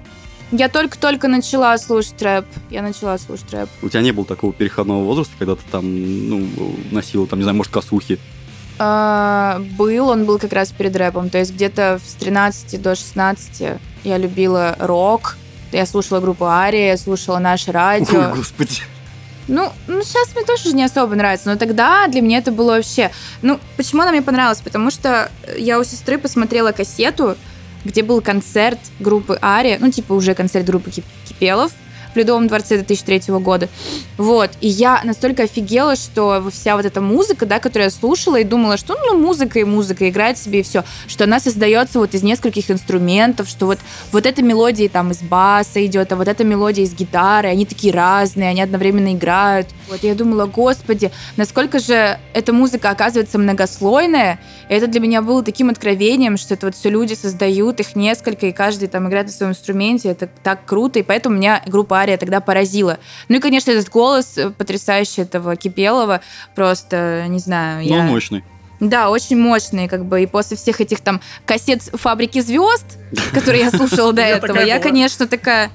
[0.52, 2.44] Я только-только начала слушать рэп.
[2.68, 3.70] Я начала слушать рэп.
[3.80, 6.46] У тебя не было такого переходного возраста, когда ты там, ну,
[6.90, 8.18] носила, там, не знаю, может, косухи?
[8.78, 11.30] А, был, он был как раз перед рэпом.
[11.30, 15.38] То есть где-то с 13 до 16 я любила рок.
[15.72, 18.34] Я слушала группу Ария, я слушала наше Ой, радио.
[18.34, 18.82] господи.
[19.48, 23.10] Ну, ну, сейчас мне тоже не особо нравится, но тогда для меня это было вообще...
[23.42, 24.60] Ну, почему она мне понравилась?
[24.60, 27.36] Потому что я у сестры посмотрела кассету,
[27.84, 31.72] где был концерт группы Ария, ну, типа уже концерт группы Кип- Кипелов
[32.12, 33.68] в Ледовом дворце 2003 года.
[34.16, 34.50] Вот.
[34.60, 38.76] И я настолько офигела, что вся вот эта музыка, да, которую я слушала и думала,
[38.76, 42.70] что ну музыка и музыка играет себе и все, что она создается вот из нескольких
[42.70, 43.78] инструментов, что вот,
[44.12, 47.92] вот эта мелодия там из баса идет, а вот эта мелодия из гитары, они такие
[47.92, 49.68] разные, они одновременно играют.
[49.88, 55.42] Вот я думала, господи, насколько же эта музыка оказывается многослойная, и это для меня было
[55.42, 59.32] таким откровением, что это вот все люди создают, их несколько, и каждый там играет на
[59.32, 62.98] своем инструменте, это так круто, и поэтому меня группа Ария тогда поразила.
[63.28, 66.20] Ну и, конечно, этот голос э, потрясающий этого Кипелова,
[66.54, 68.02] просто, не знаю, Ну, я...
[68.02, 68.44] мощный.
[68.80, 72.98] Да, очень мощный, как бы, и после всех этих там кассет «Фабрики звезд»,
[73.32, 75.70] которые я слушала до этого, я, конечно, такая...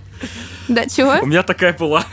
[0.68, 1.24] Да, чего?
[1.24, 2.04] У меня такая была.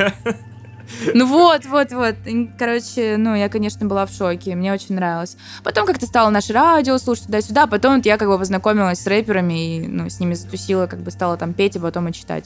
[1.12, 2.14] Ну вот, вот, вот.
[2.26, 4.54] И, Короче, ну, я, конечно, была в шоке.
[4.54, 5.36] Мне очень нравилось.
[5.62, 7.66] Потом как-то стало наше радио слушать туда-сюда.
[7.66, 11.10] Потом вот я как бы познакомилась с рэперами и, ну, с ними затусила, как бы
[11.10, 12.44] стала там петь, а потом и читать.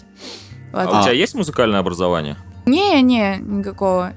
[0.72, 0.98] А Вот.
[0.98, 2.36] у тебя есть музыкальное образование?
[2.66, 4.12] Не-не, никакого.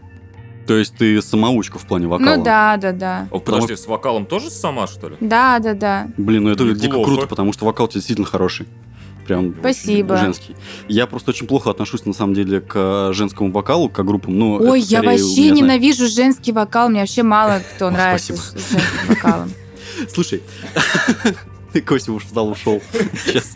[0.67, 2.35] То есть ты самоучка в плане вокала?
[2.35, 3.27] Ну да, да, да.
[3.31, 5.17] О, подожди, с вокалом тоже сама, что ли?
[5.19, 6.07] Да, да, да.
[6.17, 7.11] Блин, ну это дико Неплохо.
[7.11, 8.67] круто, потому что вокал у тебя действительно хороший.
[9.25, 10.17] Прям Спасибо.
[10.17, 10.55] женский.
[10.87, 14.37] Я просто очень плохо отношусь, на самом деле, к э, женскому вокалу, к группам.
[14.37, 16.89] Ну, Ой, я скорее вообще меня, ненавижу женский вокал.
[16.89, 19.51] Мне вообще мало кто нравится с женским вокалом.
[20.13, 20.41] Слушай,
[21.85, 22.81] Костя уж встал, ушел.
[23.25, 23.55] Сейчас.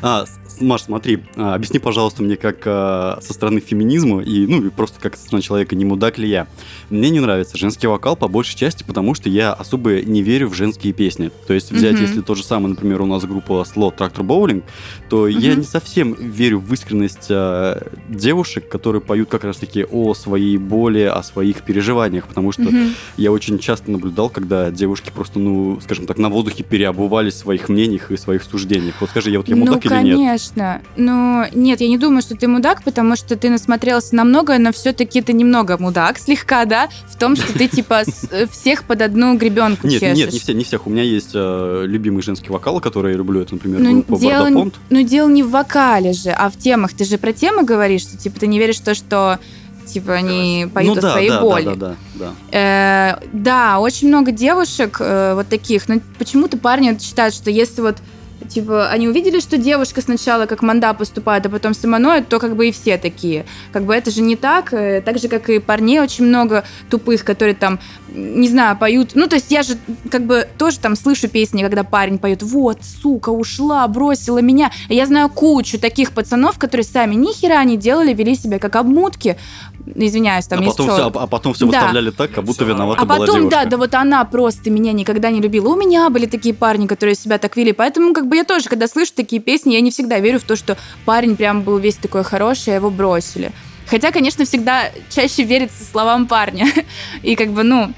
[0.00, 0.24] А,
[0.60, 5.00] Маш, смотри, а, объясни, пожалуйста, мне, как а, со стороны феминизма и, ну, и просто
[5.00, 6.46] как со стороны человека, не мудак ли я.
[6.90, 10.54] Мне не нравится женский вокал по большей части, потому что я особо не верю в
[10.54, 11.30] женские песни.
[11.46, 14.64] То есть взять, если то же самое, например, у нас группа Слот Трактор Боулинг,
[15.08, 20.58] то я не совсем верю в искренность а, девушек, которые поют как раз-таки о своей
[20.58, 22.64] боли, о своих переживаниях, потому что
[23.16, 27.68] я очень часто наблюдал, когда девушки просто, ну, скажем так, на воздухе переобувались в своих
[27.68, 28.94] мнениях и своих суждениях.
[29.00, 30.16] Вот скажи, я вот я ну, мудак или нет?
[30.16, 30.82] конечно.
[30.96, 34.72] Ну, нет, я не думаю, что ты мудак, потому что ты насмотрелся на многое, но
[34.72, 39.36] все-таки ты немного мудак, слегка, да, в том, что ты, типа, э, всех под одну
[39.36, 40.86] гребенку Нет, нет, не все, не всех.
[40.86, 43.40] У меня есть э, любимый женский вокал, который я люблю.
[43.40, 44.74] Это, например, Ну, группа Бардапонт.
[44.90, 46.92] ну, дело не в вокале же, а в темах.
[46.92, 49.38] Ты же про темы говоришь, что, типа, ты не веришь в то, что,
[49.92, 51.64] типа, они поют ну, о да, своей да, боли.
[51.64, 52.58] Да, да, да, да.
[52.58, 57.96] Э, да, очень много девушек э, вот таких, но почему-то парни считают, что если вот
[58.48, 62.68] Типа, они увидели, что девушка сначала как манда поступает, а потом самоноид, то как бы
[62.68, 63.44] и все такие.
[63.72, 64.72] Как бы это же не так.
[64.72, 67.78] э, Так же, как и парней очень много тупых, которые там,
[68.14, 69.10] не знаю, поют.
[69.14, 69.76] Ну, то есть я же
[70.10, 74.70] как бы тоже там слышу песни, когда парень поет «Вот, сука, ушла, бросила меня».
[74.88, 79.36] Я знаю кучу таких пацанов, которые сами ни хера не делали, вели себя как обмутки.
[79.94, 81.80] Извиняюсь, там а, есть потом все, а потом все Да.
[81.80, 83.64] выставляли так, как будто виновата а была потом, девушка.
[83.64, 85.68] да, да вот она просто меня никогда не любила.
[85.70, 87.72] У меня были такие парни, которые себя так вели.
[87.72, 90.56] Поэтому, как бы я тоже, когда слышу такие песни, я не всегда верю в то,
[90.56, 93.52] что парень прям был весь такой хороший, а его бросили.
[93.86, 96.66] Хотя, конечно, всегда чаще верится словам парня.
[97.22, 97.92] И как бы, ну,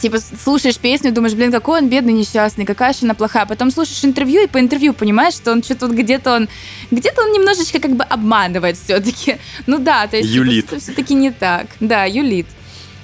[0.00, 3.46] типа слушаешь песню, думаешь, блин, какой он бедный, несчастный, какая же она плохая.
[3.46, 6.48] Потом слушаешь интервью, и по интервью понимаешь, что он что-то вот где-то он,
[6.90, 9.38] где-то он немножечко как бы обманывает все-таки.
[9.66, 10.70] Ну да, то есть Юлит.
[10.78, 11.68] все-таки не так.
[11.80, 12.46] Да, юлит.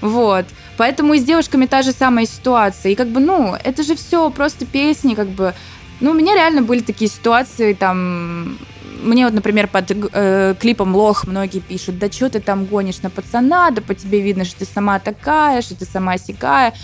[0.02, 0.44] Вот.
[0.76, 2.92] Поэтому и с девушками та же самая ситуация.
[2.92, 5.54] И как бы, ну, это же все просто песни, как бы.
[6.00, 8.58] Ну, у меня реально были такие ситуации, там,
[9.02, 13.10] мне вот, например, под э, клипом «Лох» многие пишут, да что ты там гонишь на
[13.10, 16.74] пацана, да по тебе видно, что ты сама такая, что ты сама сякая.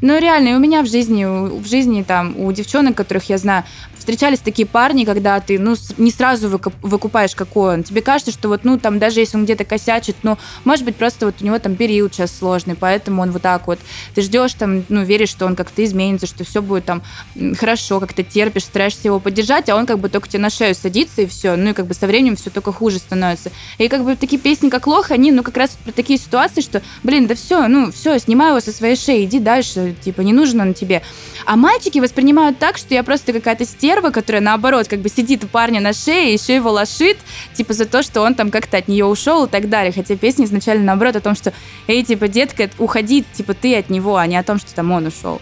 [0.00, 3.64] Но реально, у меня в жизни, в жизни там, у девчонок, которых я знаю,
[4.06, 7.82] встречались такие парни, когда ты, ну, не сразу выкуп- выкупаешь, какой он.
[7.82, 11.26] Тебе кажется, что вот, ну, там, даже если он где-то косячит, ну, может быть, просто
[11.26, 13.80] вот у него там период сейчас сложный, поэтому он вот так вот.
[14.14, 17.02] Ты ждешь там, ну, веришь, что он как-то изменится, что все будет там
[17.58, 21.22] хорошо, как-то терпишь, стараешься его поддержать, а он как бы только тебе на шею садится
[21.22, 21.56] и все.
[21.56, 23.50] Ну, и как бы со временем все только хуже становится.
[23.78, 26.80] И как бы такие песни, как «Лох», они, ну, как раз про такие ситуации, что,
[27.02, 30.60] блин, да все, ну, все, снимай его со своей шеи, иди дальше, типа, не нужен
[30.60, 31.02] он тебе.
[31.44, 35.46] А мальчики воспринимают так, что я просто какая-то стерва, которая, наоборот, как бы сидит у
[35.46, 37.16] парня на шее, еще его лошит,
[37.54, 39.92] типа, за то, что он там как-то от нее ушел и так далее.
[39.92, 41.52] Хотя песня изначально, наоборот, о том, что,
[41.86, 45.06] эй, типа, детка, уходи, типа, ты от него, а не о том, что там он
[45.06, 45.40] ушел.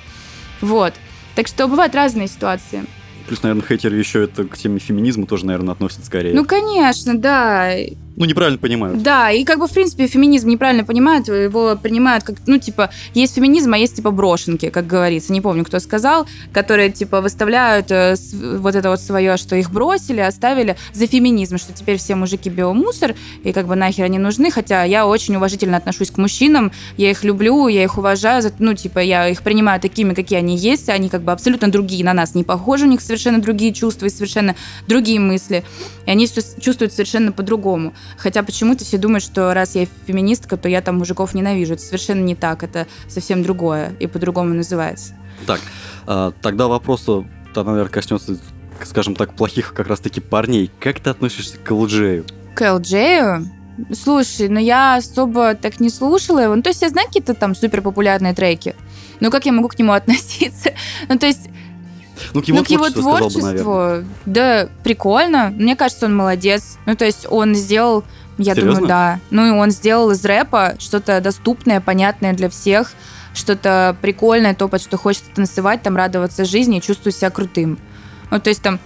[0.60, 0.94] Вот.
[1.34, 2.84] Так что бывают разные ситуации.
[3.26, 6.34] Плюс, наверное, хейтеры еще это к теме феминизма тоже, наверное, относятся скорее.
[6.34, 7.72] Ну, конечно, да.
[8.16, 9.02] Ну, неправильно понимают.
[9.02, 13.34] Да, и как бы, в принципе, феминизм неправильно понимают, его принимают как, ну, типа, есть
[13.34, 15.32] феминизм, а есть, типа, брошенки, как говорится.
[15.32, 18.14] Не помню, кто сказал, которые, типа, выставляют э,
[18.58, 23.14] вот это вот свое, что их бросили, оставили за феминизм, что теперь все мужики биомусор,
[23.42, 27.24] и как бы нахер они нужны, хотя я очень уважительно отношусь к мужчинам, я их
[27.24, 31.08] люблю, я их уважаю, за- ну, типа, я их принимаю такими, какие они есть, они
[31.08, 34.54] как бы абсолютно другие, на нас не похожи, у них совершенно другие чувства и совершенно
[34.86, 35.64] другие мысли,
[36.06, 37.92] и они всё с- чувствуют совершенно по-другому.
[38.16, 41.74] Хотя почему-то все думают, что раз я феминистка, то я там мужиков ненавижу.
[41.74, 45.14] Это совершенно не так, это совсем другое и по-другому называется.
[45.46, 45.60] Так,
[46.06, 47.24] а, тогда вопрос, то,
[47.54, 48.38] наверное, коснется,
[48.82, 50.70] скажем так, плохих как раз-таки парней.
[50.80, 52.54] Как ты относишься к LJ?
[52.54, 53.46] К LJ?
[53.92, 56.54] Слушай, ну я особо так не слушала его.
[56.54, 58.76] Ну, то есть я знаю какие-то там супер популярные треки.
[59.20, 60.72] Ну, как я могу к нему относиться?
[61.08, 61.48] Ну, то есть
[62.32, 65.52] Ну, к его ну, к его творчеству, сказал бы, творчеству, да, прикольно.
[65.56, 66.78] Мне кажется, он молодец.
[66.86, 68.04] Ну, то есть он сделал,
[68.38, 68.74] я Серьезно?
[68.74, 69.20] думаю, да.
[69.30, 72.92] Ну, и он сделал из рэпа что-то доступное, понятное для всех,
[73.34, 77.78] что-то прикольное, то, под что хочется танцевать, там, радоваться жизни и чувствовать себя крутым.
[78.30, 78.78] Ну, то есть там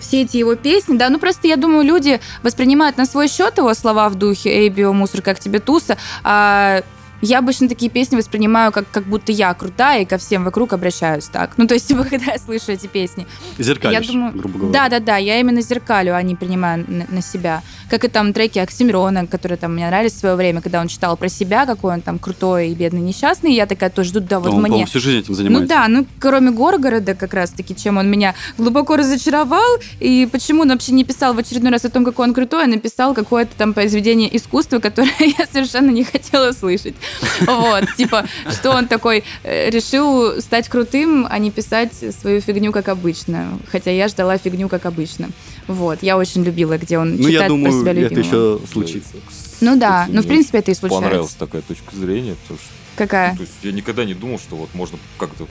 [0.00, 3.74] все эти его песни, да, ну просто я думаю, люди воспринимают на свой счет его
[3.74, 6.82] слова в духе «Эй, биомусор, как тебе туса», а
[7.22, 11.26] я обычно такие песни воспринимаю как, как будто я крутая и ко всем вокруг обращаюсь
[11.26, 11.52] так.
[11.56, 13.26] Ну, то есть, типа, когда я слышу эти песни.
[13.58, 14.72] Зеркалишь, я думаю, грубо говоря.
[14.72, 17.62] Да, да, да, я именно зеркалю, а не принимаю на, на себя.
[17.90, 21.16] Как и там треки Оксимирона, которые там мне нравились в свое время, когда он читал
[21.16, 23.54] про себя, какой он там крутой и бедный, несчастный.
[23.54, 24.64] Я такая тоже жду, да, вот он, мне.
[24.64, 25.62] по-моему, всю жизнь этим занимается.
[25.62, 30.68] Ну да, ну кроме Горгорода как раз-таки, чем он меня глубоко разочаровал, и почему он
[30.70, 33.72] вообще не писал в очередной раз о том, какой он крутой, а написал какое-то там
[33.72, 36.94] произведение искусства, которое я совершенно не хотела слышать.
[37.46, 42.88] Вот, типа, что он такой э, решил стать крутым, а не писать свою фигню, как
[42.88, 43.58] обычно.
[43.70, 45.28] Хотя я ждала фигню, как обычно.
[45.66, 48.54] Вот, я очень любила, где он Ну, я читает про думаю, себя это любимого.
[48.58, 49.14] еще случится.
[49.60, 51.02] Ну да, ну в принципе это и случается.
[51.02, 53.32] Понравилась такая точка зрения, потому что Какая?
[53.32, 55.46] ну, то есть я никогда не думал, что вот можно как-то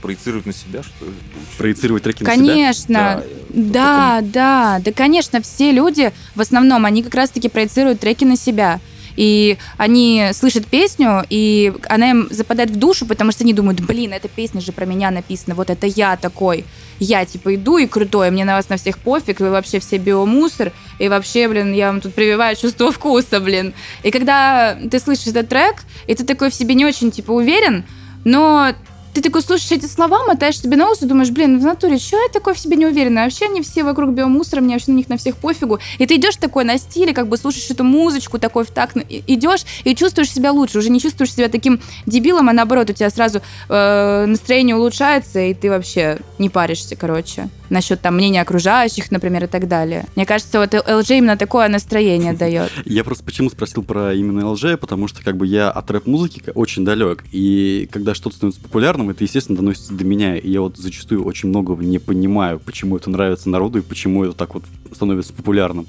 [0.00, 1.12] проецировать на себя, что ли.
[1.58, 2.46] Проецировать треки на себя.
[2.46, 3.24] Конечно.
[3.48, 8.36] Да, Да, да, да, конечно, все люди, в основном, они как раз-таки проецируют треки на
[8.36, 8.80] себя.
[9.18, 14.12] И они слышат песню, и она им западает в душу, потому что они думают, блин,
[14.12, 16.64] эта песня же про меня написана, вот это я такой.
[17.00, 20.70] Я, типа, иду и крутой, мне на вас на всех пофиг, вы вообще все биомусор,
[21.00, 23.74] и вообще, блин, я вам тут прививаю чувство вкуса, блин.
[24.04, 27.84] И когда ты слышишь этот трек, и ты такой в себе не очень, типа, уверен,
[28.22, 28.72] но
[29.18, 32.28] ты такой слушаешь эти слова, мотаешь себе на ус думаешь, блин, в натуре, что я
[32.28, 33.24] такой в себе не уверена?
[33.24, 35.80] Вообще они все вокруг биомусора, мне вообще на них на всех пофигу.
[35.98, 39.24] И ты идешь такой на стиле, как бы слушаешь эту музычку, такой в такт, и-
[39.26, 43.10] идешь и чувствуешь себя лучше, уже не чувствуешь себя таким дебилом, а наоборот, у тебя
[43.10, 49.44] сразу э, настроение улучшается, и ты вообще не паришься, короче, насчет там мнения окружающих, например,
[49.44, 50.06] и так далее.
[50.16, 52.70] Мне кажется, вот LG именно такое настроение дает.
[52.84, 56.84] Я просто почему спросил про именно ЛЖ, потому что как бы я от рэп-музыки очень
[56.84, 61.24] далек, и когда что-то становится популярным, это, естественно, доносится до меня, и я вот зачастую
[61.24, 65.86] очень многого не понимаю, почему это нравится народу и почему это так вот становится популярным.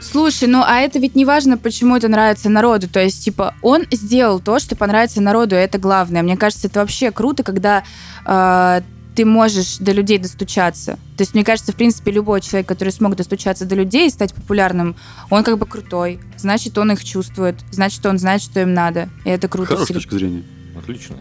[0.00, 2.88] Слушай, ну а это ведь не важно, почему это нравится народу.
[2.88, 6.22] То есть, типа, он сделал то, что понравится народу, и это главное.
[6.22, 7.82] Мне кажется, это вообще круто, когда
[8.24, 8.82] э,
[9.16, 10.98] ты можешь до людей достучаться.
[11.16, 14.34] То есть, мне кажется, в принципе, любой человек, который смог достучаться до людей и стать
[14.34, 14.94] популярным,
[15.30, 16.20] он как бы крутой.
[16.36, 17.56] Значит, он их чувствует.
[17.70, 19.08] Значит, он знает, что им надо.
[19.24, 19.70] И это круто.
[19.70, 20.44] Хорошая точка зрения.
[20.78, 21.16] Отлично.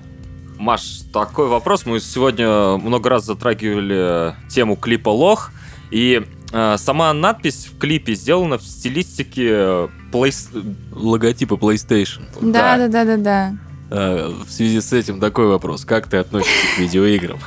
[0.57, 1.85] Маш, такой вопрос.
[1.85, 5.51] Мы сегодня много раз затрагивали тему клипа «Лох»,
[5.91, 10.49] и э, сама надпись в клипе сделана в стилистике э, плейс...
[10.91, 12.23] Логотипа PlayStation.
[12.41, 13.57] Да, да, да, да, да.
[13.89, 15.85] А, в связи с этим такой вопрос.
[15.85, 17.39] Как ты относишься к видеоиграм?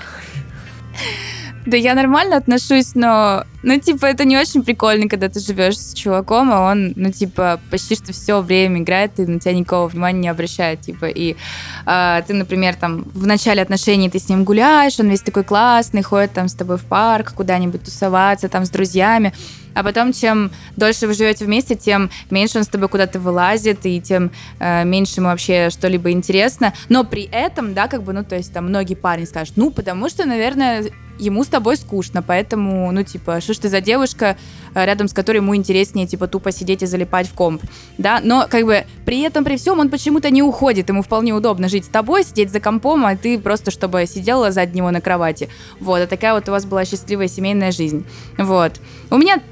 [1.66, 5.92] Да я нормально отношусь, но, ну, типа, это не очень прикольно, когда ты живешь с
[5.92, 10.20] чуваком, а он, ну, типа, почти что все время играет и на тебя никакого внимания
[10.20, 11.36] не обращает, типа, и
[11.84, 16.02] а, ты, например, там, в начале отношений ты с ним гуляешь, он весь такой классный,
[16.02, 19.34] ходит там с тобой в парк, куда-нибудь тусоваться, там, с друзьями,
[19.78, 24.00] а потом, чем дольше вы живете вместе, тем меньше он с тобой куда-то вылазит, и
[24.00, 26.74] тем э, меньше ему вообще что-либо интересно.
[26.88, 30.08] Но при этом, да, как бы, ну, то есть там многие парни скажут, ну, потому
[30.08, 34.36] что, наверное, ему с тобой скучно, поэтому, ну, типа, что ж ты за девушка,
[34.74, 37.62] э, рядом с которой ему интереснее, типа, тупо сидеть и залипать в комп,
[37.98, 41.68] да, но, как бы, при этом, при всем, он почему-то не уходит, ему вполне удобно
[41.68, 45.48] жить с тобой, сидеть за компом, а ты просто, чтобы сидела сзади него на кровати,
[45.80, 48.04] вот, а такая вот у вас была счастливая семейная жизнь,
[48.36, 48.72] вот.
[49.10, 49.42] У меня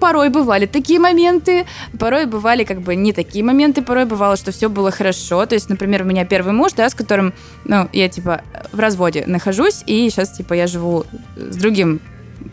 [0.00, 1.66] порой бывали такие моменты,
[1.98, 5.68] порой бывали, как бы, не такие моменты, порой бывало, что все было хорошо, то есть,
[5.68, 7.32] например, у меня первый муж, да, с которым,
[7.64, 11.06] ну, я, типа, в разводе нахожусь, и сейчас, типа, я живу
[11.36, 12.00] с другим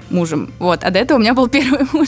[0.10, 0.52] мужем.
[0.60, 0.84] Вот.
[0.84, 2.08] А до этого у меня был первый муж.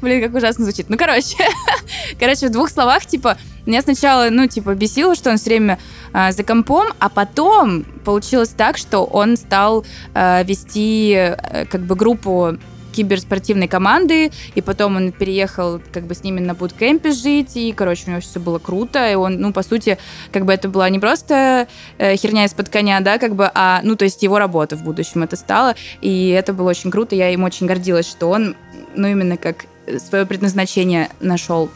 [0.00, 0.88] Блин, как ужасно звучит.
[0.88, 1.36] Ну, короче.
[2.18, 5.78] короче, в двух словах, типа, меня сначала, ну, типа, бесило, что он все время
[6.12, 11.94] а, за компом, а потом получилось так, что он стал а, вести а, как бы
[11.94, 12.56] группу
[12.92, 18.04] киберспортивной команды, и потом он переехал как бы с ними на буткемпе жить, и, короче,
[18.06, 19.98] у него все было круто, и он, ну, по сути,
[20.30, 21.66] как бы это была не просто
[21.98, 25.22] э, херня из-под коня, да, как бы, а, ну, то есть его работа в будущем
[25.22, 28.56] это стало, и это было очень круто, я им очень гордилась, что он,
[28.94, 29.66] ну, именно как
[29.98, 31.70] свое предназначение нашел.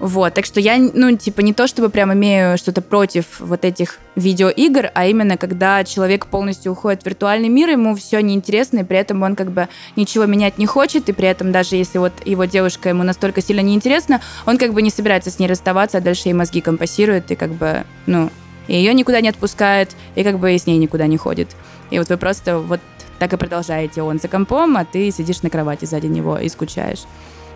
[0.00, 3.98] Вот, так что я, ну, типа, не то чтобы прям имею что-то против вот этих
[4.16, 8.96] видеоигр, а именно когда человек полностью уходит в виртуальный мир, ему все неинтересно, и при
[8.96, 12.46] этом он как бы ничего менять не хочет, и при этом даже если вот его
[12.46, 16.30] девушка ему настолько сильно неинтересна, он как бы не собирается с ней расставаться, а дальше
[16.30, 18.30] ей мозги компасирует, и как бы, ну,
[18.68, 21.48] и ее никуда не отпускает, и как бы и с ней никуда не ходит.
[21.90, 22.80] И вот вы просто вот
[23.18, 24.00] так и продолжаете.
[24.00, 27.02] Он за компом, а ты сидишь на кровати сзади него и скучаешь.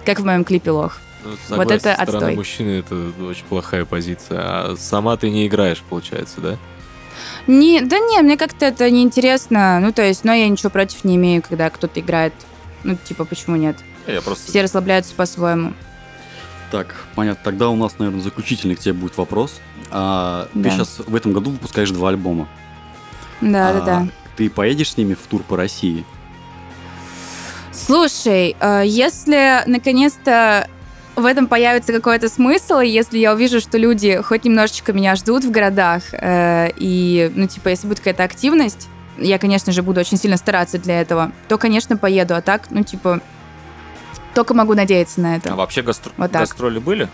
[0.04, 0.98] Как в моем клипе «Лох».
[1.24, 2.34] Ну, Вот согласен, это со стороны отстой.
[2.36, 4.40] мужчины это очень плохая позиция.
[4.40, 6.56] А сама ты не играешь, получается, да?
[7.46, 9.80] Не, да не, мне как-то это неинтересно.
[9.80, 12.34] Ну, то есть, но я ничего против не имею, когда кто-то играет.
[12.82, 13.76] Ну, типа, почему нет?
[14.06, 14.50] Я просто...
[14.50, 15.72] Все расслабляются по-своему.
[16.70, 17.40] Так, понятно.
[17.44, 19.60] Тогда у нас, наверное, заключительный к тебе будет вопрос.
[19.90, 20.70] А, Ты Да.
[20.70, 22.48] сейчас в этом году выпускаешь два альбома.
[23.40, 24.08] Да, да, А, да.
[24.36, 26.04] Ты поедешь с ними в тур по России?
[27.72, 30.68] Слушай, э, если наконец-то
[31.16, 35.50] в этом появится какой-то смысл, если я увижу, что люди хоть немножечко меня ждут в
[35.50, 38.88] городах, э, и, ну, типа, если будет какая-то активность,
[39.18, 42.34] я, конечно же, буду очень сильно стараться для этого, то, конечно, поеду.
[42.34, 43.20] А так, ну, типа,
[44.34, 45.54] только могу надеяться на А это.
[45.54, 46.42] вообще гастро- Вот так.
[46.42, 47.08] гастроли были?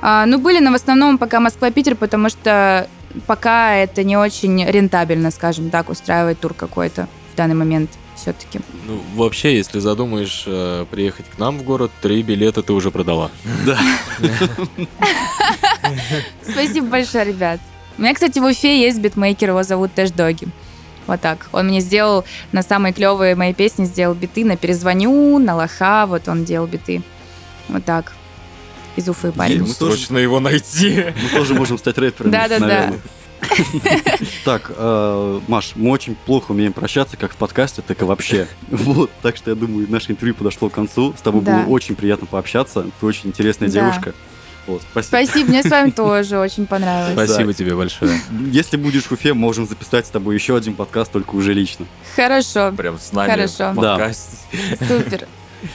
[0.00, 2.88] А, ну, были, но в основном пока Москва-Питер, потому что
[3.28, 7.90] пока это не очень рентабельно, скажем так, устраивать тур какой-то в данный момент
[8.22, 8.60] все-таки.
[8.86, 13.30] Ну, вообще, если задумаешь э, приехать к нам в город, три билета ты уже продала.
[13.66, 13.78] Да.
[16.42, 17.60] Спасибо большое, ребят.
[17.98, 20.48] У меня, кстати, в Уфе есть битмейкер, его зовут Тэш Доги.
[21.06, 21.48] Вот так.
[21.52, 26.28] Он мне сделал на самые клевые мои песни, сделал биты на «Перезвоню», на «Лоха», вот
[26.28, 27.02] он делал биты.
[27.68, 28.12] Вот так.
[28.96, 29.66] Из Уфы парень.
[29.66, 31.06] Срочно его найти.
[31.22, 32.32] Мы тоже можем стать рэперами.
[32.32, 32.92] Да-да-да.
[34.44, 38.48] Так, э, Маш, мы очень плохо умеем прощаться, как в подкасте, так и вообще.
[38.70, 41.14] Вот, так что я думаю, наше интервью подошло к концу.
[41.16, 41.62] С тобой Да.
[41.62, 42.86] было очень приятно пообщаться.
[43.00, 43.72] Ты очень интересная Да.
[43.80, 44.14] девушка.
[44.66, 45.16] Вот, спасибо.
[45.26, 47.14] Спасибо, мне с вами тоже очень понравилось.
[47.14, 48.12] Спасибо тебе большое.
[48.52, 51.86] Если будешь в Уфе, можем записать с тобой еще один подкаст, только уже лично.
[52.14, 53.72] Хорошо, Прям с нами Хорошо.
[53.72, 54.12] в Да.
[54.88, 55.26] супер.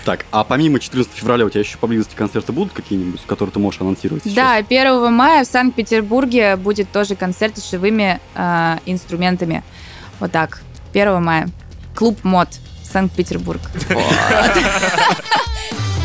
[0.05, 3.81] Так, а помимо 14 февраля у тебя еще поблизости концерты будут какие-нибудь, которые ты можешь
[3.81, 4.35] анонсировать сейчас?
[4.35, 9.63] Да, 1 мая в Санкт-Петербурге будет тоже концерт с живыми э, инструментами.
[10.19, 10.61] Вот так,
[10.93, 11.49] 1 мая.
[11.95, 12.49] Клуб МОД,
[12.83, 13.61] Санкт-Петербург.